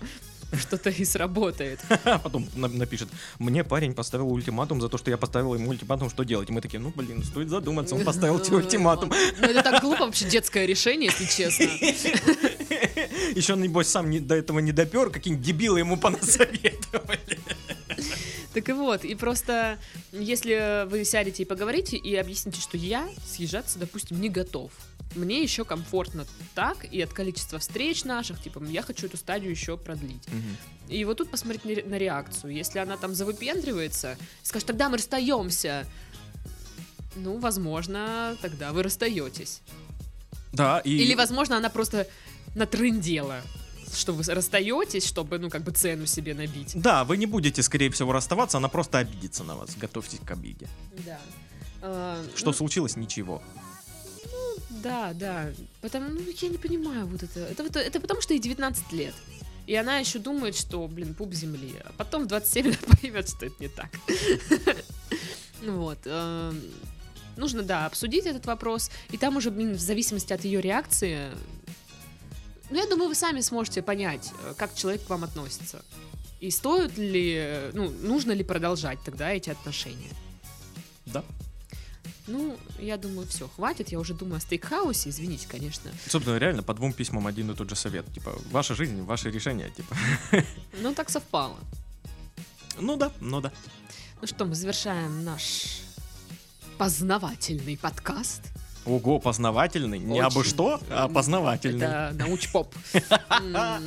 что-то 0.57 0.89
и 0.89 1.05
сработает. 1.05 1.79
Потом 2.23 2.47
на- 2.55 2.67
напишет, 2.67 3.07
мне 3.39 3.63
парень 3.63 3.93
поставил 3.93 4.31
ультиматум 4.31 4.81
за 4.81 4.89
то, 4.89 4.97
что 4.97 5.09
я 5.11 5.17
поставил 5.17 5.53
ему 5.55 5.69
ультиматум, 5.69 6.09
что 6.09 6.23
делать? 6.23 6.49
И 6.49 6.51
мы 6.51 6.61
такие, 6.61 6.79
ну 6.79 6.91
блин, 6.95 7.23
стоит 7.23 7.49
задуматься, 7.49 7.95
он 7.95 8.03
поставил 8.03 8.39
тебе 8.39 8.57
ультиматум. 8.57 9.09
Ну, 9.39 9.47
это 9.47 9.63
так 9.63 9.81
глупо, 9.81 10.05
вообще 10.05 10.25
детское 10.25 10.65
решение, 10.65 11.09
если 11.11 11.25
честно. 11.25 11.63
Еще, 13.35 13.55
небось, 13.55 13.87
сам 13.87 14.09
не- 14.09 14.19
до 14.19 14.35
этого 14.35 14.59
не 14.59 14.71
допер, 14.71 15.09
какие-нибудь 15.09 15.45
дебилы 15.45 15.79
ему 15.79 15.97
понасоветовали. 15.97 17.39
Так 18.53 18.67
и 18.67 18.73
вот, 18.73 19.05
и 19.05 19.15
просто, 19.15 19.79
если 20.11 20.85
вы 20.89 21.05
сядете 21.05 21.43
и 21.43 21.45
поговорите, 21.45 21.95
и 21.95 22.13
объясните, 22.15 22.59
что 22.59 22.75
я 22.75 23.07
съезжаться, 23.25 23.79
допустим, 23.79 24.19
не 24.19 24.27
готов. 24.27 24.71
Мне 25.15 25.41
еще 25.43 25.65
комфортно 25.65 26.25
так, 26.55 26.85
и 26.91 27.01
от 27.01 27.11
количества 27.13 27.59
встреч 27.59 28.03
наших, 28.05 28.41
типа, 28.41 28.63
я 28.65 28.81
хочу 28.81 29.07
эту 29.07 29.17
стадию 29.17 29.51
еще 29.51 29.77
продлить. 29.77 30.23
И 30.87 31.03
вот 31.05 31.17
тут 31.17 31.29
посмотреть 31.29 31.65
на 31.65 31.69
ре- 31.69 31.83
на 31.83 31.97
реакцию. 31.97 32.53
Если 32.53 32.79
она 32.79 32.97
там 32.97 33.13
завыпендривается, 33.13 34.17
скажет, 34.43 34.67
тогда 34.67 34.89
мы 34.89 34.97
расстаемся. 34.97 35.85
Ну, 37.15 37.39
возможно, 37.39 38.37
тогда 38.41 38.71
вы 38.71 38.83
расстаетесь. 38.83 39.61
Да, 40.53 40.79
и... 40.79 40.91
Или, 40.97 41.15
возможно, 41.15 41.57
она 41.57 41.69
просто 41.69 42.07
натрындела, 42.55 43.41
что 43.93 44.13
вы 44.13 44.23
расстаетесь, 44.23 45.05
чтобы, 45.05 45.37
ну, 45.39 45.49
как 45.49 45.63
бы 45.63 45.71
цену 45.71 46.05
себе 46.05 46.33
набить. 46.33 46.71
Да, 46.75 47.03
вы 47.03 47.17
не 47.17 47.25
будете, 47.25 47.63
скорее 47.63 47.89
всего, 47.89 48.11
расставаться, 48.11 48.57
она 48.57 48.67
просто 48.69 48.97
обидится 48.99 49.43
на 49.43 49.55
вас. 49.55 49.75
Готовьтесь 49.75 50.19
к 50.25 50.31
обиде. 50.31 50.67
Да. 51.05 51.19
А, 51.81 52.23
Что 52.35 52.47
ну, 52.47 52.53
случилось? 52.53 52.95
Ничего. 52.95 53.41
Да, 54.83 55.13
да. 55.13 55.51
Потому, 55.81 56.09
ну, 56.09 56.21
я 56.41 56.47
не 56.49 56.57
понимаю 56.57 57.05
вот 57.07 57.23
это. 57.23 57.39
Это, 57.41 57.63
вот- 57.63 57.75
это 57.75 57.99
потому, 57.99 58.21
что 58.21 58.33
ей 58.33 58.39
19 58.39 58.91
лет. 58.93 59.13
И 59.67 59.75
она 59.75 59.97
еще 59.99 60.19
думает, 60.19 60.55
что, 60.55 60.87
блин, 60.87 61.13
пуп 61.13 61.33
земли. 61.33 61.75
А 61.85 61.93
потом 61.97 62.23
в 62.23 62.27
27 62.27 62.67
она 62.67 62.97
поймет, 63.01 63.29
что 63.29 63.45
это 63.45 63.55
не 63.59 63.67
так. 63.67 63.89
Ну 65.61 65.81
Вот. 65.81 65.99
эм, 66.05 66.59
Нужно, 67.37 67.61
да, 67.63 67.85
обсудить 67.85 68.25
этот 68.25 68.45
вопрос. 68.45 68.89
И 69.11 69.17
там 69.17 69.37
уже, 69.37 69.51
блин, 69.51 69.73
в 69.75 69.79
зависимости 69.79 70.33
от 70.33 70.43
ее 70.43 70.59
реакции... 70.61 71.29
Ну, 72.69 72.77
я 72.77 72.87
думаю, 72.87 73.09
вы 73.09 73.15
сами 73.15 73.41
сможете 73.41 73.81
понять, 73.81 74.31
э, 74.43 74.53
как 74.57 74.73
человек 74.75 75.05
к 75.05 75.09
вам 75.09 75.23
относится. 75.23 75.83
И 76.39 76.49
стоит 76.49 76.97
ли, 76.97 77.69
ну, 77.73 77.89
нужно 77.89 78.31
ли 78.31 78.43
продолжать 78.43 78.99
тогда 79.05 79.29
эти 79.31 79.49
отношения. 79.49 80.09
Ну, 82.27 82.57
я 82.79 82.97
думаю, 82.97 83.27
все, 83.27 83.47
хватит. 83.47 83.89
Я 83.89 83.99
уже 83.99 84.13
думаю 84.13 84.37
о 84.37 84.39
стейкхаусе. 84.39 85.09
Извините, 85.09 85.47
конечно. 85.47 85.91
Собственно, 86.07 86.37
реально, 86.37 86.63
по 86.63 86.73
двум 86.73 86.93
письмам 86.93 87.27
один 87.27 87.49
и 87.51 87.55
тот 87.55 87.69
же 87.69 87.75
совет. 87.75 88.05
Типа, 88.13 88.33
ваша 88.51 88.75
жизнь, 88.75 89.01
ваши 89.01 89.31
решения, 89.31 89.69
типа. 89.69 89.95
Но 90.81 90.93
так 90.93 91.09
совпало. 91.09 91.57
Ну 92.79 92.95
да, 92.95 93.11
ну 93.19 93.41
да. 93.41 93.51
Ну 94.21 94.27
что, 94.27 94.45
мы 94.45 94.55
завершаем 94.55 95.23
наш 95.23 95.81
познавательный 96.77 97.77
подкаст. 97.77 98.41
Ого, 98.85 99.19
познавательный. 99.19 99.99
Не 99.99 100.21
Очень. 100.21 100.23
абы 100.23 100.43
что, 100.43 100.79
а 100.89 101.07
познавательный. 101.07 101.85
Это 101.85 102.11
науч-поп. 102.17 102.73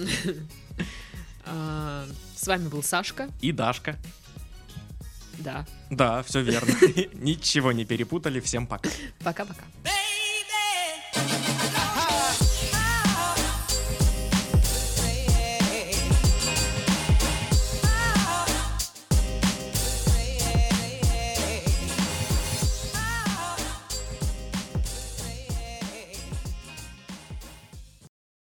А, 1.47 2.07
С 2.37 2.47
вами 2.47 2.69
был 2.69 2.83
Сашка. 2.83 3.29
И 3.43 3.53
Дашка. 3.53 3.99
Да. 5.39 5.65
Да, 5.91 6.23
все 6.23 6.41
верно. 6.43 6.73
Ничего 7.15 7.73
не 7.73 7.85
перепутали. 7.85 8.41
Всем 8.41 8.67
пока. 8.67 8.89
Пока-пока. 9.23 9.65